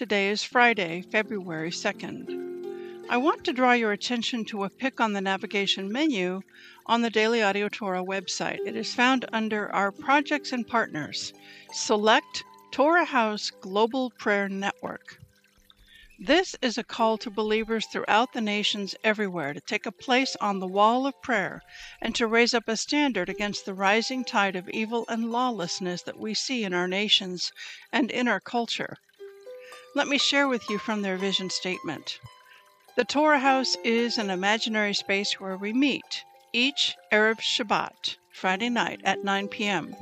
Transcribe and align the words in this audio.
Today 0.00 0.30
is 0.30 0.42
Friday, 0.42 1.02
February 1.02 1.70
2nd. 1.70 3.04
I 3.10 3.18
want 3.18 3.44
to 3.44 3.52
draw 3.52 3.72
your 3.72 3.92
attention 3.92 4.46
to 4.46 4.64
a 4.64 4.70
pick 4.70 4.98
on 4.98 5.12
the 5.12 5.20
navigation 5.20 5.92
menu 5.92 6.40
on 6.86 7.02
the 7.02 7.10
Daily 7.10 7.42
Audio 7.42 7.68
Torah 7.68 8.02
website. 8.02 8.60
It 8.64 8.76
is 8.76 8.94
found 8.94 9.26
under 9.30 9.70
our 9.74 9.92
projects 9.92 10.52
and 10.52 10.66
partners. 10.66 11.34
Select 11.74 12.44
Torah 12.70 13.04
House 13.04 13.50
Global 13.50 14.08
Prayer 14.18 14.48
Network. 14.48 15.18
This 16.18 16.56
is 16.62 16.78
a 16.78 16.82
call 16.82 17.18
to 17.18 17.28
believers 17.28 17.84
throughout 17.92 18.32
the 18.32 18.40
nations 18.40 18.94
everywhere 19.04 19.52
to 19.52 19.60
take 19.60 19.84
a 19.84 19.92
place 19.92 20.34
on 20.40 20.60
the 20.60 20.66
wall 20.66 21.06
of 21.06 21.20
prayer 21.20 21.60
and 22.00 22.14
to 22.14 22.26
raise 22.26 22.54
up 22.54 22.68
a 22.68 22.78
standard 22.78 23.28
against 23.28 23.66
the 23.66 23.74
rising 23.74 24.24
tide 24.24 24.56
of 24.56 24.66
evil 24.70 25.04
and 25.10 25.30
lawlessness 25.30 26.00
that 26.04 26.18
we 26.18 26.32
see 26.32 26.64
in 26.64 26.72
our 26.72 26.88
nations 26.88 27.52
and 27.92 28.10
in 28.10 28.28
our 28.28 28.40
culture. 28.40 28.96
Let 29.92 30.06
me 30.06 30.18
share 30.18 30.46
with 30.46 30.70
you 30.70 30.78
from 30.78 31.02
their 31.02 31.16
vision 31.16 31.50
statement. 31.50 32.20
The 32.94 33.04
Torah 33.04 33.40
House 33.40 33.76
is 33.82 34.18
an 34.18 34.30
imaginary 34.30 34.94
space 34.94 35.40
where 35.40 35.56
we 35.56 35.72
meet 35.72 36.24
each 36.52 36.94
Erev 37.10 37.40
Shabbat, 37.40 38.16
Friday 38.32 38.68
night 38.68 39.00
at 39.02 39.24
9 39.24 39.48
p.m. 39.48 39.96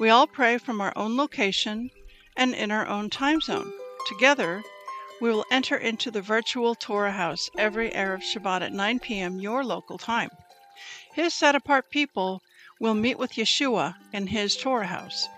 We 0.00 0.10
all 0.10 0.26
pray 0.26 0.58
from 0.58 0.80
our 0.80 0.92
own 0.96 1.16
location 1.16 1.90
and 2.36 2.56
in 2.56 2.72
our 2.72 2.88
own 2.88 3.08
time 3.08 3.40
zone. 3.40 3.72
Together, 4.08 4.64
we 5.20 5.30
will 5.30 5.46
enter 5.52 5.76
into 5.76 6.10
the 6.10 6.22
virtual 6.22 6.74
Torah 6.74 7.12
House 7.12 7.50
every 7.56 7.90
Erev 7.90 8.22
Shabbat 8.22 8.62
at 8.62 8.72
9 8.72 8.98
p.m. 8.98 9.38
your 9.38 9.62
local 9.62 9.96
time. 9.96 10.30
His 11.14 11.34
set 11.34 11.54
apart 11.54 11.88
people 11.90 12.42
will 12.80 12.94
meet 12.94 13.16
with 13.16 13.34
Yeshua 13.34 13.94
in 14.12 14.26
his 14.26 14.56
Torah 14.56 14.88
House. 14.88 15.28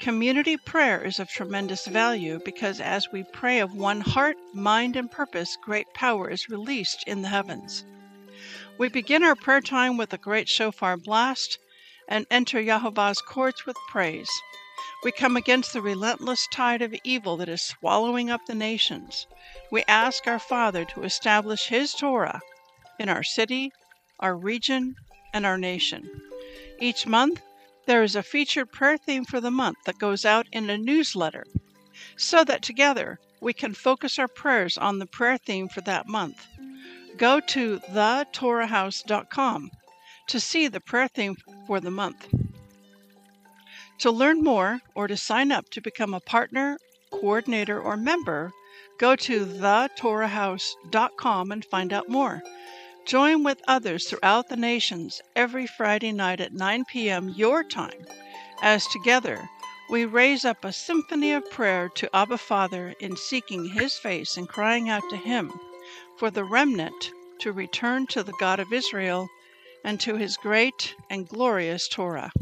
Community 0.00 0.56
prayer 0.56 1.02
is 1.04 1.18
of 1.18 1.28
tremendous 1.28 1.86
value 1.86 2.40
because 2.44 2.80
as 2.80 3.10
we 3.12 3.24
pray 3.32 3.60
of 3.60 3.74
one 3.74 4.00
heart, 4.00 4.36
mind, 4.54 4.96
and 4.96 5.10
purpose, 5.10 5.56
great 5.62 5.86
power 5.94 6.30
is 6.30 6.48
released 6.48 7.04
in 7.06 7.22
the 7.22 7.28
heavens. 7.28 7.84
We 8.78 8.88
begin 8.88 9.22
our 9.22 9.34
prayer 9.34 9.60
time 9.60 9.96
with 9.96 10.12
a 10.12 10.18
great 10.18 10.48
shofar 10.48 10.96
blast 10.96 11.58
and 12.08 12.26
enter 12.30 12.60
Yahovah's 12.60 13.20
courts 13.22 13.66
with 13.66 13.76
praise. 13.88 14.28
We 15.02 15.12
come 15.12 15.36
against 15.36 15.72
the 15.72 15.82
relentless 15.82 16.46
tide 16.52 16.82
of 16.82 16.94
evil 17.04 17.36
that 17.38 17.48
is 17.48 17.62
swallowing 17.62 18.30
up 18.30 18.46
the 18.46 18.54
nations. 18.54 19.26
We 19.70 19.84
ask 19.88 20.26
our 20.26 20.38
Father 20.38 20.84
to 20.86 21.04
establish 21.04 21.68
His 21.68 21.94
Torah 21.94 22.40
in 22.98 23.08
our 23.08 23.22
city, 23.22 23.72
our 24.20 24.36
region, 24.36 24.94
and 25.32 25.44
our 25.44 25.58
nation. 25.58 26.08
Each 26.80 27.06
month, 27.06 27.40
there 27.86 28.02
is 28.02 28.16
a 28.16 28.22
featured 28.22 28.72
prayer 28.72 28.98
theme 28.98 29.24
for 29.24 29.40
the 29.40 29.50
month 29.50 29.78
that 29.84 29.98
goes 29.98 30.24
out 30.24 30.46
in 30.52 30.68
a 30.68 30.76
newsletter 30.76 31.44
so 32.16 32.44
that 32.44 32.62
together 32.62 33.18
we 33.40 33.52
can 33.52 33.74
focus 33.74 34.18
our 34.18 34.28
prayers 34.28 34.76
on 34.76 34.98
the 34.98 35.06
prayer 35.06 35.38
theme 35.38 35.68
for 35.68 35.80
that 35.82 36.08
month. 36.08 36.46
Go 37.16 37.40
to 37.40 37.78
thetorahhouse.com 37.78 39.70
to 40.26 40.40
see 40.40 40.68
the 40.68 40.80
prayer 40.80 41.08
theme 41.08 41.36
for 41.66 41.80
the 41.80 41.90
month. 41.90 42.28
To 44.00 44.10
learn 44.10 44.42
more 44.42 44.80
or 44.94 45.06
to 45.06 45.16
sign 45.16 45.52
up 45.52 45.70
to 45.70 45.80
become 45.80 46.12
a 46.12 46.20
partner, 46.20 46.76
coordinator, 47.10 47.80
or 47.80 47.96
member, 47.96 48.52
go 48.98 49.16
to 49.16 49.46
thetorahhouse.com 49.46 51.52
and 51.52 51.64
find 51.64 51.92
out 51.92 52.08
more. 52.08 52.42
Join 53.06 53.44
with 53.44 53.62
others 53.68 54.08
throughout 54.08 54.48
the 54.48 54.56
nations 54.56 55.22
every 55.36 55.64
Friday 55.64 56.10
night 56.10 56.40
at 56.40 56.52
9 56.52 56.84
p.m. 56.86 57.28
your 57.28 57.62
time, 57.62 58.04
as 58.60 58.84
together 58.88 59.48
we 59.88 60.04
raise 60.04 60.44
up 60.44 60.64
a 60.64 60.72
symphony 60.72 61.30
of 61.30 61.48
prayer 61.48 61.88
to 61.94 62.10
Abba 62.12 62.36
Father 62.36 62.94
in 62.98 63.16
seeking 63.16 63.68
His 63.68 63.96
face 63.96 64.36
and 64.36 64.48
crying 64.48 64.88
out 64.88 65.08
to 65.10 65.16
Him 65.16 65.52
for 66.18 66.32
the 66.32 66.42
remnant 66.42 67.12
to 67.38 67.52
return 67.52 68.08
to 68.08 68.24
the 68.24 68.34
God 68.40 68.58
of 68.58 68.72
Israel 68.72 69.28
and 69.84 70.00
to 70.00 70.16
His 70.16 70.36
great 70.36 70.96
and 71.08 71.28
glorious 71.28 71.86
Torah. 71.86 72.32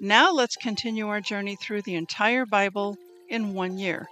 Now 0.00 0.32
let's 0.32 0.56
continue 0.56 1.08
our 1.08 1.20
journey 1.20 1.56
through 1.56 1.82
the 1.82 1.96
entire 1.96 2.46
Bible 2.46 2.96
in 3.28 3.52
one 3.52 3.76
year. 3.76 4.08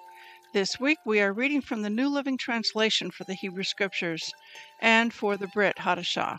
This 0.53 0.81
week 0.81 0.99
we 1.07 1.21
are 1.21 1.33
reading 1.33 1.61
from 1.61 1.83
the 1.83 1.91
New 1.91 2.09
Living 2.09 2.37
Translation 2.37 3.13
for 3.13 3.23
the 3.23 3.35
Hebrew 3.35 3.63
Scriptures 3.63 4.33
and 4.81 5.15
for 5.15 5.37
the 5.37 5.47
Brit 5.47 5.77
Hadashah. 5.77 6.39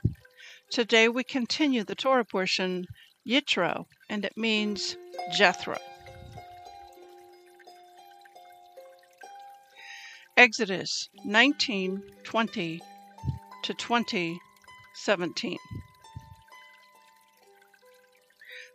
Today 0.70 1.08
we 1.08 1.24
continue 1.24 1.86
the 1.86 1.96
Torah 1.96 2.26
portion 2.26 2.88
Yitro, 3.26 3.86
and 4.10 4.26
it 4.26 4.36
means 4.36 4.98
Jethro. 5.32 5.78
Exodus 10.36 11.08
19 11.24 12.04
20 12.26 12.82
to 13.64 13.74
20 13.74 14.40
17. 14.94 15.58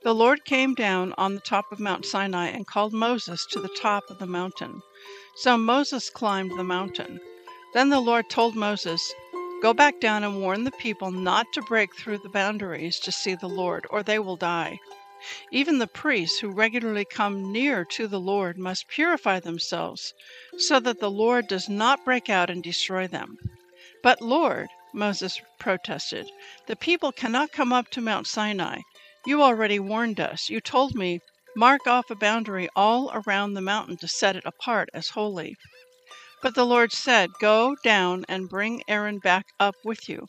The 0.03 0.15
Lord 0.15 0.45
came 0.45 0.75
down 0.75 1.13
on 1.19 1.35
the 1.35 1.41
top 1.41 1.65
of 1.73 1.81
Mount 1.81 2.07
Sinai 2.07 2.47
and 2.47 2.67
called 2.67 2.93
Moses 2.93 3.45
to 3.51 3.61
the 3.61 3.77
top 3.81 4.05
of 4.09 4.19
the 4.19 4.27
mountain. 4.27 4.81
So 5.39 5.59
Moses 5.59 6.09
climbed 6.09 6.53
the 6.53 6.65
mountain. 6.65 7.21
Then 7.75 7.91
the 7.91 8.01
Lord 8.01 8.31
told 8.31 8.57
Moses, 8.57 9.13
Go 9.61 9.75
back 9.75 10.01
down 10.01 10.25
and 10.25 10.41
warn 10.41 10.65
the 10.65 10.71
people 10.71 11.11
not 11.11 11.53
to 11.53 11.61
break 11.61 11.95
through 11.95 12.19
the 12.19 12.31
boundaries 12.31 12.99
to 13.01 13.13
see 13.13 13.35
the 13.35 13.49
Lord, 13.49 13.87
or 13.91 14.03
they 14.03 14.19
will 14.19 14.37
die. 14.37 14.79
Even 15.51 15.77
the 15.77 15.87
priests 15.87 16.39
who 16.39 16.49
regularly 16.49 17.05
come 17.05 17.53
near 17.53 17.85
to 17.85 18.09
the 18.09 18.19
Lord 18.19 18.57
must 18.57 18.89
purify 18.89 19.39
themselves, 19.39 20.15
so 20.57 20.81
that 20.81 21.01
the 21.01 21.11
Lord 21.11 21.49
does 21.49 21.69
not 21.69 22.03
break 22.03 22.31
out 22.31 22.49
and 22.49 22.63
destroy 22.63 23.07
them. 23.07 23.37
But 24.03 24.23
Lord, 24.23 24.69
Moses 24.95 25.39
protested, 25.59 26.31
the 26.67 26.77
people 26.77 27.13
cannot 27.13 27.53
come 27.53 27.75
up 27.75 27.91
to 27.91 28.01
Mount 28.01 28.27
Sinai. 28.27 28.81
You 29.27 29.43
already 29.43 29.79
warned 29.81 30.19
us. 30.19 30.49
You 30.49 30.63
told 30.63 30.95
me, 30.95 31.21
Mark 31.59 31.87
off 31.87 32.11
a 32.11 32.15
boundary 32.15 32.69
all 32.77 33.11
around 33.15 33.55
the 33.55 33.63
mountain 33.63 33.97
to 33.97 34.07
set 34.07 34.37
it 34.37 34.45
apart 34.45 34.91
as 34.93 35.09
holy. 35.09 35.57
But 36.43 36.55
the 36.55 36.67
Lord 36.67 36.93
said, 36.93 37.31
Go 37.41 37.75
down 37.83 38.27
and 38.29 38.51
bring 38.51 38.83
Aaron 38.87 39.19
back 39.21 39.47
up 39.59 39.75
with 39.83 40.07
you. 40.07 40.27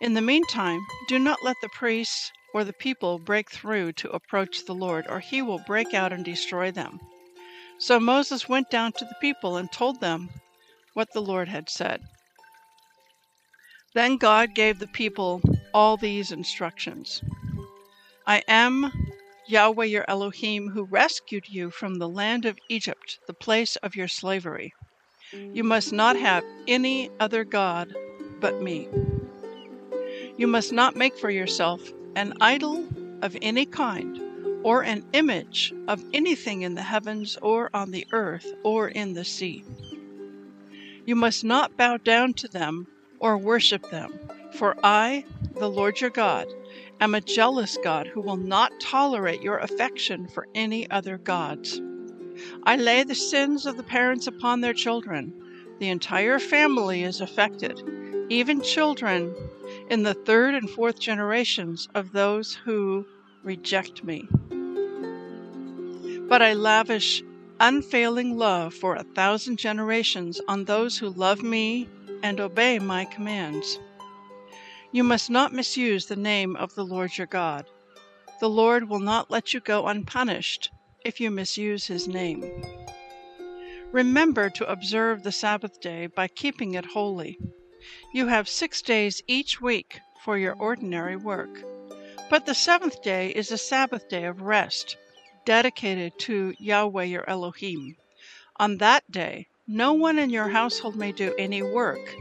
In 0.00 0.14
the 0.14 0.22
meantime, 0.22 0.80
do 1.08 1.18
not 1.18 1.44
let 1.44 1.56
the 1.60 1.68
priests 1.68 2.32
or 2.54 2.64
the 2.64 2.72
people 2.72 3.18
break 3.18 3.50
through 3.50 3.92
to 3.92 4.10
approach 4.10 4.64
the 4.64 4.74
Lord, 4.74 5.06
or 5.10 5.20
he 5.20 5.42
will 5.42 5.62
break 5.66 5.92
out 5.92 6.10
and 6.10 6.24
destroy 6.24 6.70
them. 6.70 6.98
So 7.78 8.00
Moses 8.00 8.48
went 8.48 8.70
down 8.70 8.92
to 8.92 9.04
the 9.04 9.16
people 9.20 9.58
and 9.58 9.70
told 9.70 10.00
them 10.00 10.30
what 10.94 11.12
the 11.12 11.20
Lord 11.20 11.48
had 11.48 11.68
said. 11.68 12.00
Then 13.92 14.16
God 14.16 14.54
gave 14.54 14.78
the 14.78 14.86
people 14.88 15.42
all 15.74 15.98
these 15.98 16.32
instructions 16.32 17.20
I 18.26 18.42
am 18.48 18.90
Yahweh 19.48 19.84
your 19.84 20.04
Elohim, 20.08 20.70
who 20.70 20.84
rescued 20.84 21.48
you 21.48 21.70
from 21.70 21.94
the 21.94 22.08
land 22.08 22.44
of 22.44 22.58
Egypt, 22.68 23.20
the 23.26 23.34
place 23.34 23.76
of 23.76 23.94
your 23.94 24.08
slavery. 24.08 24.72
You 25.32 25.62
mm. 25.62 25.66
must 25.66 25.92
not 25.92 26.16
have 26.16 26.44
any 26.66 27.10
other 27.20 27.44
God 27.44 27.94
but 28.40 28.60
me. 28.60 28.88
You 30.36 30.46
must 30.46 30.72
not 30.72 30.96
make 30.96 31.16
for 31.16 31.30
yourself 31.30 31.80
an 32.16 32.34
idol 32.40 32.86
of 33.22 33.36
any 33.40 33.66
kind, 33.66 34.20
or 34.64 34.82
an 34.82 35.04
image 35.12 35.72
of 35.86 36.02
anything 36.12 36.62
in 36.62 36.74
the 36.74 36.82
heavens, 36.82 37.36
or 37.40 37.70
on 37.72 37.92
the 37.92 38.06
earth, 38.12 38.46
or 38.64 38.88
in 38.88 39.14
the 39.14 39.24
sea. 39.24 39.64
You 41.04 41.14
must 41.14 41.44
not 41.44 41.76
bow 41.76 41.98
down 41.98 42.34
to 42.34 42.48
them 42.48 42.88
or 43.20 43.38
worship 43.38 43.90
them, 43.90 44.18
for 44.54 44.76
I, 44.82 45.24
the 45.54 45.70
Lord 45.70 46.00
your 46.00 46.10
God, 46.10 46.48
am 47.00 47.14
a 47.14 47.20
jealous 47.20 47.76
God 47.82 48.06
who 48.06 48.20
will 48.20 48.36
not 48.36 48.72
tolerate 48.80 49.42
your 49.42 49.58
affection 49.58 50.28
for 50.28 50.46
any 50.54 50.90
other 50.90 51.18
gods. 51.18 51.80
I 52.64 52.76
lay 52.76 53.02
the 53.02 53.14
sins 53.14 53.66
of 53.66 53.76
the 53.76 53.82
parents 53.82 54.26
upon 54.26 54.60
their 54.60 54.74
children. 54.74 55.32
The 55.78 55.88
entire 55.88 56.38
family 56.38 57.02
is 57.02 57.20
affected, 57.20 57.82
even 58.28 58.62
children 58.62 59.34
in 59.90 60.02
the 60.02 60.14
third 60.14 60.54
and 60.54 60.68
fourth 60.70 60.98
generations 60.98 61.88
of 61.94 62.12
those 62.12 62.54
who 62.54 63.06
reject 63.42 64.04
me. 64.04 64.28
But 66.28 66.42
I 66.42 66.54
lavish 66.54 67.22
unfailing 67.60 68.36
love 68.36 68.74
for 68.74 68.96
a 68.96 69.02
thousand 69.02 69.58
generations 69.58 70.40
on 70.48 70.64
those 70.64 70.98
who 70.98 71.10
love 71.10 71.42
me 71.42 71.88
and 72.22 72.40
obey 72.40 72.78
my 72.78 73.04
commands. 73.04 73.78
You 74.92 75.04
must 75.04 75.30
not 75.30 75.52
misuse 75.52 76.06
the 76.06 76.16
name 76.16 76.56
of 76.56 76.74
the 76.74 76.84
Lord 76.84 77.18
your 77.18 77.26
God. 77.26 77.66
The 78.40 78.48
Lord 78.48 78.88
will 78.88 79.00
not 79.00 79.30
let 79.30 79.52
you 79.52 79.60
go 79.60 79.86
unpunished 79.86 80.70
if 81.04 81.20
you 81.20 81.30
misuse 81.30 81.86
his 81.86 82.06
name. 82.06 82.64
Remember 83.92 84.50
to 84.50 84.70
observe 84.70 85.22
the 85.22 85.32
Sabbath 85.32 85.80
day 85.80 86.06
by 86.06 86.28
keeping 86.28 86.74
it 86.74 86.84
holy. 86.84 87.38
You 88.12 88.26
have 88.26 88.48
six 88.48 88.82
days 88.82 89.22
each 89.26 89.60
week 89.60 90.00
for 90.24 90.36
your 90.36 90.54
ordinary 90.54 91.16
work. 91.16 91.62
But 92.28 92.46
the 92.46 92.54
seventh 92.54 93.02
day 93.02 93.30
is 93.30 93.52
a 93.52 93.58
Sabbath 93.58 94.08
day 94.08 94.24
of 94.24 94.42
rest, 94.42 94.96
dedicated 95.44 96.18
to 96.20 96.54
Yahweh 96.58 97.04
your 97.04 97.28
Elohim. 97.28 97.96
On 98.56 98.78
that 98.78 99.10
day, 99.10 99.46
no 99.66 99.92
one 99.92 100.18
in 100.18 100.30
your 100.30 100.48
household 100.48 100.96
may 100.96 101.12
do 101.12 101.34
any 101.38 101.62
work. 101.62 102.14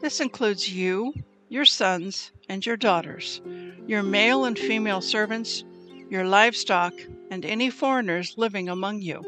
This 0.00 0.20
includes 0.20 0.72
you, 0.72 1.12
your 1.50 1.64
sons, 1.64 2.30
and 2.48 2.64
your 2.64 2.76
daughters, 2.76 3.40
your 3.88 4.04
male 4.04 4.44
and 4.44 4.56
female 4.56 5.00
servants, 5.00 5.64
your 6.08 6.24
livestock, 6.24 6.94
and 7.28 7.44
any 7.44 7.68
foreigners 7.68 8.34
living 8.36 8.68
among 8.68 9.02
you. 9.02 9.20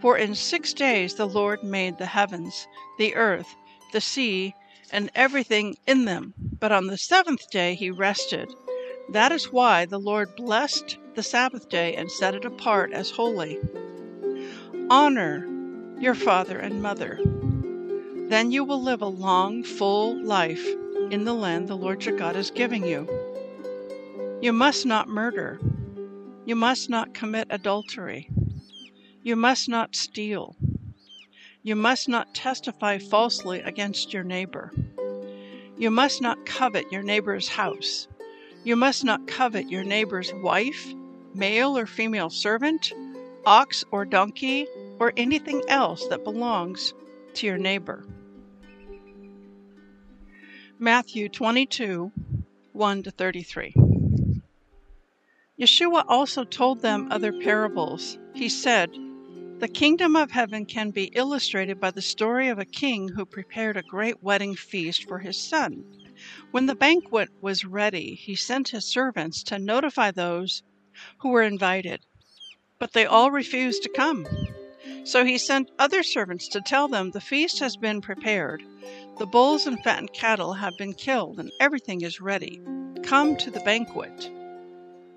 For 0.00 0.18
in 0.18 0.34
six 0.34 0.74
days 0.74 1.14
the 1.14 1.28
Lord 1.28 1.62
made 1.62 1.96
the 1.96 2.06
heavens, 2.06 2.66
the 2.98 3.14
earth, 3.14 3.46
the 3.92 4.00
sea, 4.00 4.52
and 4.90 5.12
everything 5.14 5.76
in 5.86 6.06
them. 6.06 6.34
But 6.58 6.72
on 6.72 6.88
the 6.88 6.98
seventh 6.98 7.48
day 7.50 7.76
he 7.76 7.92
rested. 7.92 8.52
That 9.10 9.30
is 9.30 9.52
why 9.52 9.86
the 9.86 10.00
Lord 10.00 10.34
blessed 10.34 10.98
the 11.14 11.22
Sabbath 11.22 11.68
day 11.68 11.94
and 11.94 12.10
set 12.10 12.34
it 12.34 12.44
apart 12.44 12.92
as 12.92 13.12
holy. 13.12 13.60
Honor 14.90 15.46
your 16.00 16.16
father 16.16 16.58
and 16.58 16.82
mother. 16.82 17.20
Then 18.28 18.50
you 18.50 18.64
will 18.64 18.82
live 18.82 19.02
a 19.02 19.06
long, 19.06 19.62
full 19.62 20.20
life 20.24 20.66
in 21.10 21.24
the 21.24 21.34
land 21.34 21.68
the 21.68 21.76
Lord 21.76 22.04
your 22.04 22.16
God 22.16 22.36
is 22.36 22.50
giving 22.50 22.86
you. 22.86 23.08
You 24.40 24.52
must 24.52 24.86
not 24.86 25.08
murder. 25.08 25.60
You 26.44 26.56
must 26.56 26.90
not 26.90 27.14
commit 27.14 27.46
adultery. 27.50 28.28
You 29.22 29.36
must 29.36 29.68
not 29.68 29.94
steal. 29.94 30.56
You 31.62 31.76
must 31.76 32.08
not 32.08 32.34
testify 32.34 32.98
falsely 32.98 33.60
against 33.60 34.12
your 34.12 34.24
neighbor. 34.24 34.72
You 35.76 35.90
must 35.90 36.20
not 36.20 36.44
covet 36.44 36.90
your 36.90 37.02
neighbor's 37.02 37.48
house. 37.48 38.08
You 38.64 38.76
must 38.76 39.04
not 39.04 39.26
covet 39.26 39.70
your 39.70 39.84
neighbor's 39.84 40.32
wife, 40.34 40.92
male 41.34 41.78
or 41.78 41.86
female 41.86 42.30
servant, 42.30 42.92
ox 43.46 43.84
or 43.90 44.04
donkey, 44.04 44.66
or 44.98 45.12
anything 45.16 45.62
else 45.68 46.06
that 46.08 46.24
belongs 46.24 46.94
to 47.34 47.46
your 47.46 47.58
neighbor. 47.58 48.04
Matthew 50.82 51.28
22 51.28 52.10
1 52.72 53.02
to 53.04 53.10
33. 53.12 53.72
Yeshua 55.56 56.04
also 56.08 56.42
told 56.42 56.82
them 56.82 57.06
other 57.08 57.32
parables. 57.32 58.18
He 58.34 58.48
said, 58.48 58.90
the 59.60 59.68
kingdom 59.68 60.16
of 60.16 60.32
heaven 60.32 60.66
can 60.66 60.90
be 60.90 61.12
illustrated 61.14 61.78
by 61.78 61.92
the 61.92 62.02
story 62.02 62.48
of 62.48 62.58
a 62.58 62.64
king 62.64 63.10
who 63.10 63.24
prepared 63.24 63.76
a 63.76 63.82
great 63.84 64.24
wedding 64.24 64.56
feast 64.56 65.06
for 65.06 65.20
his 65.20 65.36
son. 65.38 65.84
When 66.50 66.66
the 66.66 66.74
banquet 66.74 67.28
was 67.40 67.64
ready, 67.64 68.16
he 68.16 68.34
sent 68.34 68.70
his 68.70 68.84
servants 68.84 69.44
to 69.44 69.60
notify 69.60 70.10
those 70.10 70.64
who 71.18 71.28
were 71.28 71.44
invited, 71.44 72.00
but 72.80 72.92
they 72.92 73.06
all 73.06 73.30
refused 73.30 73.84
to 73.84 73.88
come. 73.88 74.26
So 75.04 75.24
he 75.24 75.36
sent 75.36 75.70
other 75.78 76.02
servants 76.02 76.46
to 76.48 76.60
tell 76.60 76.86
them 76.86 77.10
the 77.10 77.20
feast 77.20 77.58
has 77.58 77.76
been 77.76 78.00
prepared, 78.00 78.62
the 79.18 79.26
bulls 79.26 79.66
and 79.66 79.82
fattened 79.82 80.12
cattle 80.12 80.52
have 80.54 80.76
been 80.78 80.94
killed, 80.94 81.40
and 81.40 81.50
everything 81.58 82.02
is 82.02 82.20
ready. 82.20 82.60
Come 83.02 83.36
to 83.36 83.50
the 83.50 83.60
banquet. 83.60 84.30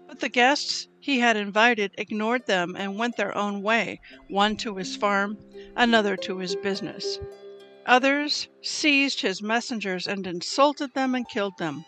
But 0.08 0.20
the 0.22 0.30
guests 0.30 0.88
he 1.00 1.20
had 1.20 1.38
invited 1.38 1.94
ignored 1.98 2.48
them 2.48 2.76
and 2.76 2.98
went 2.98 3.16
their 3.16 3.38
own 3.38 3.62
way, 3.62 4.00
one 4.28 4.58
to 4.58 4.76
his 4.76 4.96
farm, 4.96 5.38
another 5.76 6.18
to 6.18 6.40
his 6.40 6.56
business. 6.56 7.20
Others 7.86 8.48
seized 8.64 9.22
his 9.22 9.44
messengers 9.44 10.08
and 10.08 10.26
insulted 10.26 10.94
them 10.96 11.14
and 11.14 11.30
killed 11.30 11.58
them. 11.60 11.86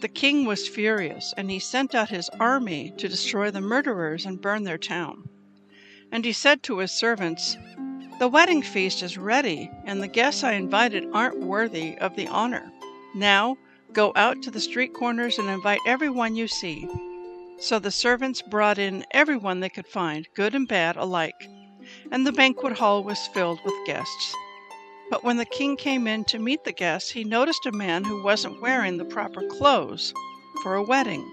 The 0.00 0.08
king 0.08 0.44
was 0.44 0.68
furious, 0.68 1.32
and 1.38 1.50
he 1.50 1.58
sent 1.58 1.94
out 1.94 2.10
his 2.10 2.28
army 2.38 2.92
to 2.98 3.08
destroy 3.08 3.50
the 3.50 3.62
murderers 3.62 4.26
and 4.26 4.42
burn 4.42 4.64
their 4.64 4.76
town. 4.76 5.28
And 6.14 6.24
he 6.24 6.32
said 6.32 6.62
to 6.62 6.78
his 6.78 6.92
servants, 6.92 7.58
The 8.20 8.28
wedding 8.28 8.62
feast 8.62 9.02
is 9.02 9.18
ready, 9.18 9.68
and 9.84 10.00
the 10.00 10.06
guests 10.06 10.44
I 10.44 10.52
invited 10.52 11.08
aren't 11.12 11.40
worthy 11.40 11.98
of 11.98 12.14
the 12.14 12.28
honor. 12.28 12.70
Now 13.16 13.58
go 13.92 14.12
out 14.14 14.40
to 14.42 14.52
the 14.52 14.60
street 14.60 14.94
corners 14.94 15.40
and 15.40 15.48
invite 15.48 15.80
everyone 15.88 16.36
you 16.36 16.46
see. 16.46 16.88
So 17.58 17.80
the 17.80 17.90
servants 17.90 18.42
brought 18.42 18.78
in 18.78 19.04
everyone 19.10 19.58
they 19.58 19.68
could 19.68 19.88
find, 19.88 20.28
good 20.36 20.54
and 20.54 20.68
bad 20.68 20.94
alike, 20.96 21.48
and 22.12 22.24
the 22.24 22.30
banquet 22.30 22.78
hall 22.78 23.02
was 23.02 23.26
filled 23.34 23.58
with 23.64 23.74
guests. 23.84 24.36
But 25.10 25.24
when 25.24 25.36
the 25.36 25.44
king 25.44 25.76
came 25.76 26.06
in 26.06 26.24
to 26.26 26.38
meet 26.38 26.62
the 26.62 26.70
guests, 26.70 27.10
he 27.10 27.24
noticed 27.24 27.66
a 27.66 27.72
man 27.72 28.04
who 28.04 28.22
wasn't 28.22 28.62
wearing 28.62 28.98
the 28.98 29.04
proper 29.04 29.42
clothes 29.48 30.14
for 30.62 30.76
a 30.76 30.82
wedding. 30.84 31.28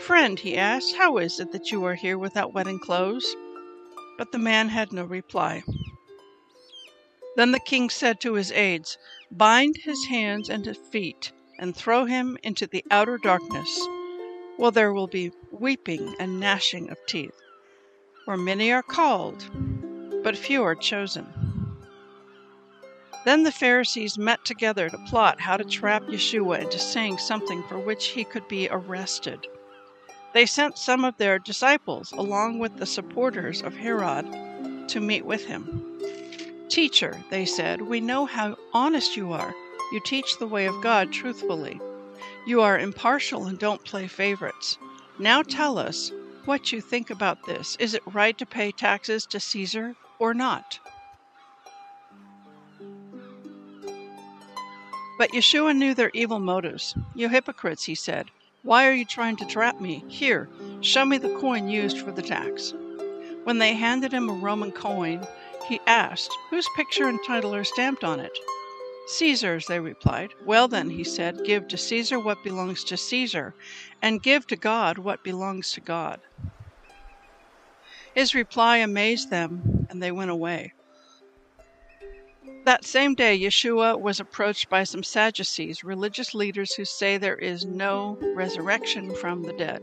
Friend, 0.00 0.40
he 0.40 0.56
asked, 0.56 0.96
how 0.96 1.18
is 1.18 1.38
it 1.38 1.52
that 1.52 1.70
you 1.70 1.84
are 1.84 1.94
here 1.94 2.18
without 2.18 2.52
wedding 2.52 2.80
clothes? 2.80 3.36
But 4.18 4.32
the 4.32 4.38
man 4.38 4.68
had 4.68 4.92
no 4.92 5.04
reply. 5.04 5.62
Then 7.36 7.52
the 7.52 7.60
king 7.60 7.90
said 7.90 8.20
to 8.20 8.34
his 8.34 8.52
aides, 8.52 8.98
Bind 9.30 9.76
his 9.84 10.06
hands 10.06 10.48
and 10.48 10.64
his 10.66 10.78
feet, 10.90 11.32
and 11.58 11.74
throw 11.76 12.04
him 12.04 12.36
into 12.42 12.66
the 12.66 12.84
outer 12.90 13.18
darkness 13.18 13.88
well, 14.58 14.70
there 14.70 14.92
will 14.92 15.06
be 15.08 15.32
weeping 15.50 16.14
and 16.20 16.38
gnashing 16.38 16.90
of 16.90 16.98
teeth. 17.06 17.34
where 18.26 18.36
many 18.36 18.70
are 18.70 18.82
called, 18.82 19.50
but 20.22 20.36
few 20.38 20.62
are 20.62 20.76
chosen. 20.76 21.26
Then 23.24 23.42
the 23.42 23.50
Pharisees 23.50 24.18
met 24.18 24.44
together 24.44 24.88
to 24.88 24.98
plot 25.08 25.40
how 25.40 25.56
to 25.56 25.64
trap 25.64 26.02
Yeshua 26.04 26.60
into 26.60 26.78
saying 26.78 27.18
something 27.18 27.62
for 27.64 27.78
which 27.78 28.08
he 28.08 28.24
could 28.24 28.46
be 28.46 28.68
arrested. 28.70 29.46
They 30.34 30.46
sent 30.46 30.78
some 30.78 31.04
of 31.04 31.16
their 31.18 31.38
disciples, 31.38 32.12
along 32.12 32.58
with 32.58 32.78
the 32.78 32.86
supporters 32.86 33.60
of 33.62 33.76
Herod, 33.76 34.26
to 34.88 35.00
meet 35.00 35.26
with 35.26 35.44
him. 35.44 35.82
Teacher, 36.68 37.22
they 37.30 37.44
said, 37.44 37.82
we 37.82 38.00
know 38.00 38.24
how 38.24 38.56
honest 38.72 39.16
you 39.16 39.32
are. 39.32 39.54
You 39.92 40.00
teach 40.00 40.38
the 40.38 40.46
way 40.46 40.64
of 40.64 40.82
God 40.82 41.12
truthfully. 41.12 41.78
You 42.46 42.62
are 42.62 42.78
impartial 42.78 43.46
and 43.46 43.58
don't 43.58 43.84
play 43.84 44.08
favorites. 44.08 44.78
Now 45.18 45.42
tell 45.42 45.76
us 45.76 46.10
what 46.46 46.72
you 46.72 46.80
think 46.80 47.10
about 47.10 47.44
this. 47.44 47.76
Is 47.78 47.92
it 47.92 48.02
right 48.06 48.36
to 48.38 48.46
pay 48.46 48.72
taxes 48.72 49.26
to 49.26 49.38
Caesar 49.38 49.94
or 50.18 50.32
not? 50.32 50.78
But 55.18 55.32
Yeshua 55.32 55.76
knew 55.76 55.94
their 55.94 56.10
evil 56.14 56.40
motives. 56.40 56.96
You 57.14 57.28
hypocrites, 57.28 57.84
he 57.84 57.94
said, 57.94 58.30
why 58.62 58.86
are 58.86 58.92
you 58.92 59.04
trying 59.04 59.36
to 59.36 59.46
trap 59.46 59.80
me? 59.80 60.04
Here, 60.08 60.48
show 60.80 61.04
me 61.04 61.18
the 61.18 61.36
coin 61.38 61.68
used 61.68 61.98
for 61.98 62.12
the 62.12 62.22
tax. 62.22 62.74
When 63.44 63.58
they 63.58 63.74
handed 63.74 64.12
him 64.12 64.28
a 64.28 64.34
Roman 64.34 64.70
coin, 64.70 65.26
he 65.68 65.80
asked, 65.86 66.30
Whose 66.50 66.68
picture 66.76 67.08
and 67.08 67.18
title 67.26 67.54
are 67.54 67.64
stamped 67.64 68.04
on 68.04 68.20
it? 68.20 68.36
Caesar's, 69.08 69.66
they 69.66 69.80
replied. 69.80 70.30
Well, 70.46 70.68
then, 70.68 70.90
he 70.90 71.02
said, 71.02 71.44
give 71.44 71.66
to 71.68 71.76
Caesar 71.76 72.20
what 72.20 72.44
belongs 72.44 72.84
to 72.84 72.96
Caesar, 72.96 73.54
and 74.00 74.22
give 74.22 74.46
to 74.46 74.56
God 74.56 74.96
what 74.98 75.24
belongs 75.24 75.72
to 75.72 75.80
God. 75.80 76.20
His 78.14 78.34
reply 78.34 78.78
amazed 78.78 79.30
them, 79.30 79.86
and 79.90 80.02
they 80.02 80.12
went 80.12 80.30
away. 80.30 80.72
That 82.64 82.84
same 82.84 83.16
day, 83.16 83.36
Yeshua 83.36 84.00
was 84.00 84.20
approached 84.20 84.68
by 84.68 84.84
some 84.84 85.02
Sadducees, 85.02 85.82
religious 85.82 86.32
leaders 86.32 86.74
who 86.74 86.84
say 86.84 87.18
there 87.18 87.34
is 87.34 87.64
no 87.64 88.16
resurrection 88.36 89.12
from 89.16 89.42
the 89.42 89.52
dead. 89.52 89.82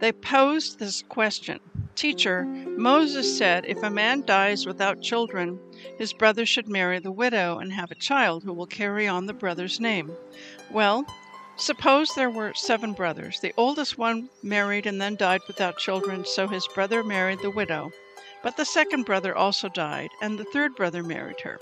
They 0.00 0.10
posed 0.10 0.80
this 0.80 1.02
question 1.02 1.60
Teacher, 1.94 2.44
Moses 2.44 3.38
said 3.38 3.64
if 3.64 3.80
a 3.84 3.90
man 3.90 4.24
dies 4.26 4.66
without 4.66 5.02
children, 5.02 5.60
his 5.96 6.12
brother 6.12 6.44
should 6.44 6.68
marry 6.68 6.98
the 6.98 7.12
widow 7.12 7.58
and 7.58 7.72
have 7.72 7.92
a 7.92 7.96
child 7.96 8.42
who 8.42 8.52
will 8.52 8.66
carry 8.66 9.06
on 9.06 9.26
the 9.26 9.32
brother's 9.32 9.78
name. 9.78 10.10
Well, 10.72 11.06
suppose 11.56 12.12
there 12.14 12.28
were 12.28 12.54
seven 12.54 12.92
brothers. 12.94 13.38
The 13.38 13.54
oldest 13.56 13.98
one 13.98 14.30
married 14.42 14.86
and 14.86 15.00
then 15.00 15.14
died 15.14 15.42
without 15.46 15.78
children, 15.78 16.24
so 16.24 16.48
his 16.48 16.66
brother 16.74 17.04
married 17.04 17.38
the 17.40 17.50
widow. 17.50 17.92
But 18.42 18.56
the 18.56 18.64
second 18.64 19.04
brother 19.04 19.36
also 19.36 19.68
died, 19.68 20.10
and 20.20 20.36
the 20.36 20.44
third 20.44 20.74
brother 20.74 21.04
married 21.04 21.40
her. 21.42 21.60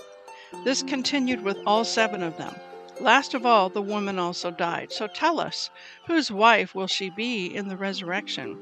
This 0.63 0.83
continued 0.83 1.43
with 1.43 1.57
all 1.65 1.83
seven 1.83 2.23
of 2.23 2.37
them. 2.37 2.55
Last 2.99 3.33
of 3.33 3.45
all, 3.45 3.69
the 3.69 3.81
woman 3.81 4.19
also 4.19 4.51
died. 4.51 4.91
So 4.91 5.07
tell 5.07 5.39
us, 5.39 5.69
whose 6.07 6.31
wife 6.31 6.75
will 6.75 6.87
she 6.87 7.09
be 7.09 7.47
in 7.47 7.67
the 7.67 7.77
resurrection? 7.77 8.57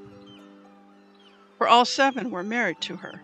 for 1.62 1.68
all 1.68 1.86
seven 1.86 2.32
were 2.32 2.42
married 2.42 2.82
to 2.82 2.96
her. 2.96 3.22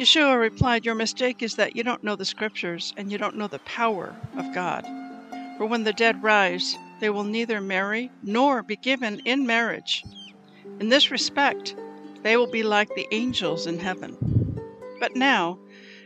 Yeshua 0.00 0.40
replied, 0.40 0.86
Your 0.86 0.94
mistake 0.94 1.42
is 1.42 1.56
that 1.56 1.76
you 1.76 1.82
don't 1.82 2.02
know 2.02 2.16
the 2.16 2.24
scriptures 2.24 2.94
and 2.96 3.12
you 3.12 3.18
don't 3.18 3.36
know 3.36 3.48
the 3.48 3.58
power 3.58 4.16
of 4.38 4.54
God. 4.54 4.86
For 5.58 5.66
when 5.66 5.84
the 5.84 5.92
dead 5.92 6.22
rise, 6.22 6.74
they 7.00 7.10
will 7.10 7.24
neither 7.24 7.60
marry 7.60 8.10
nor 8.22 8.62
be 8.62 8.76
given 8.76 9.20
in 9.26 9.46
marriage. 9.46 10.02
In 10.80 10.88
this 10.88 11.10
respect, 11.10 11.76
they 12.22 12.38
will 12.38 12.50
be 12.50 12.62
like 12.62 12.88
the 12.94 13.06
angels 13.12 13.66
in 13.66 13.78
heaven. 13.78 14.16
But 14.98 15.14
now, 15.14 15.58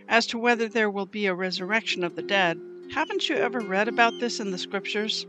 as 0.08 0.26
to 0.26 0.38
whether 0.38 0.68
there 0.68 0.90
will 0.90 1.06
be 1.06 1.26
a 1.26 1.34
resurrection 1.34 2.04
of 2.04 2.16
the 2.16 2.22
dead, 2.22 2.60
haven't 2.92 3.28
you 3.28 3.36
ever 3.36 3.60
read 3.60 3.88
about 3.88 4.12
this 4.20 4.40
in 4.40 4.50
the 4.50 4.58
scriptures? 4.58 5.26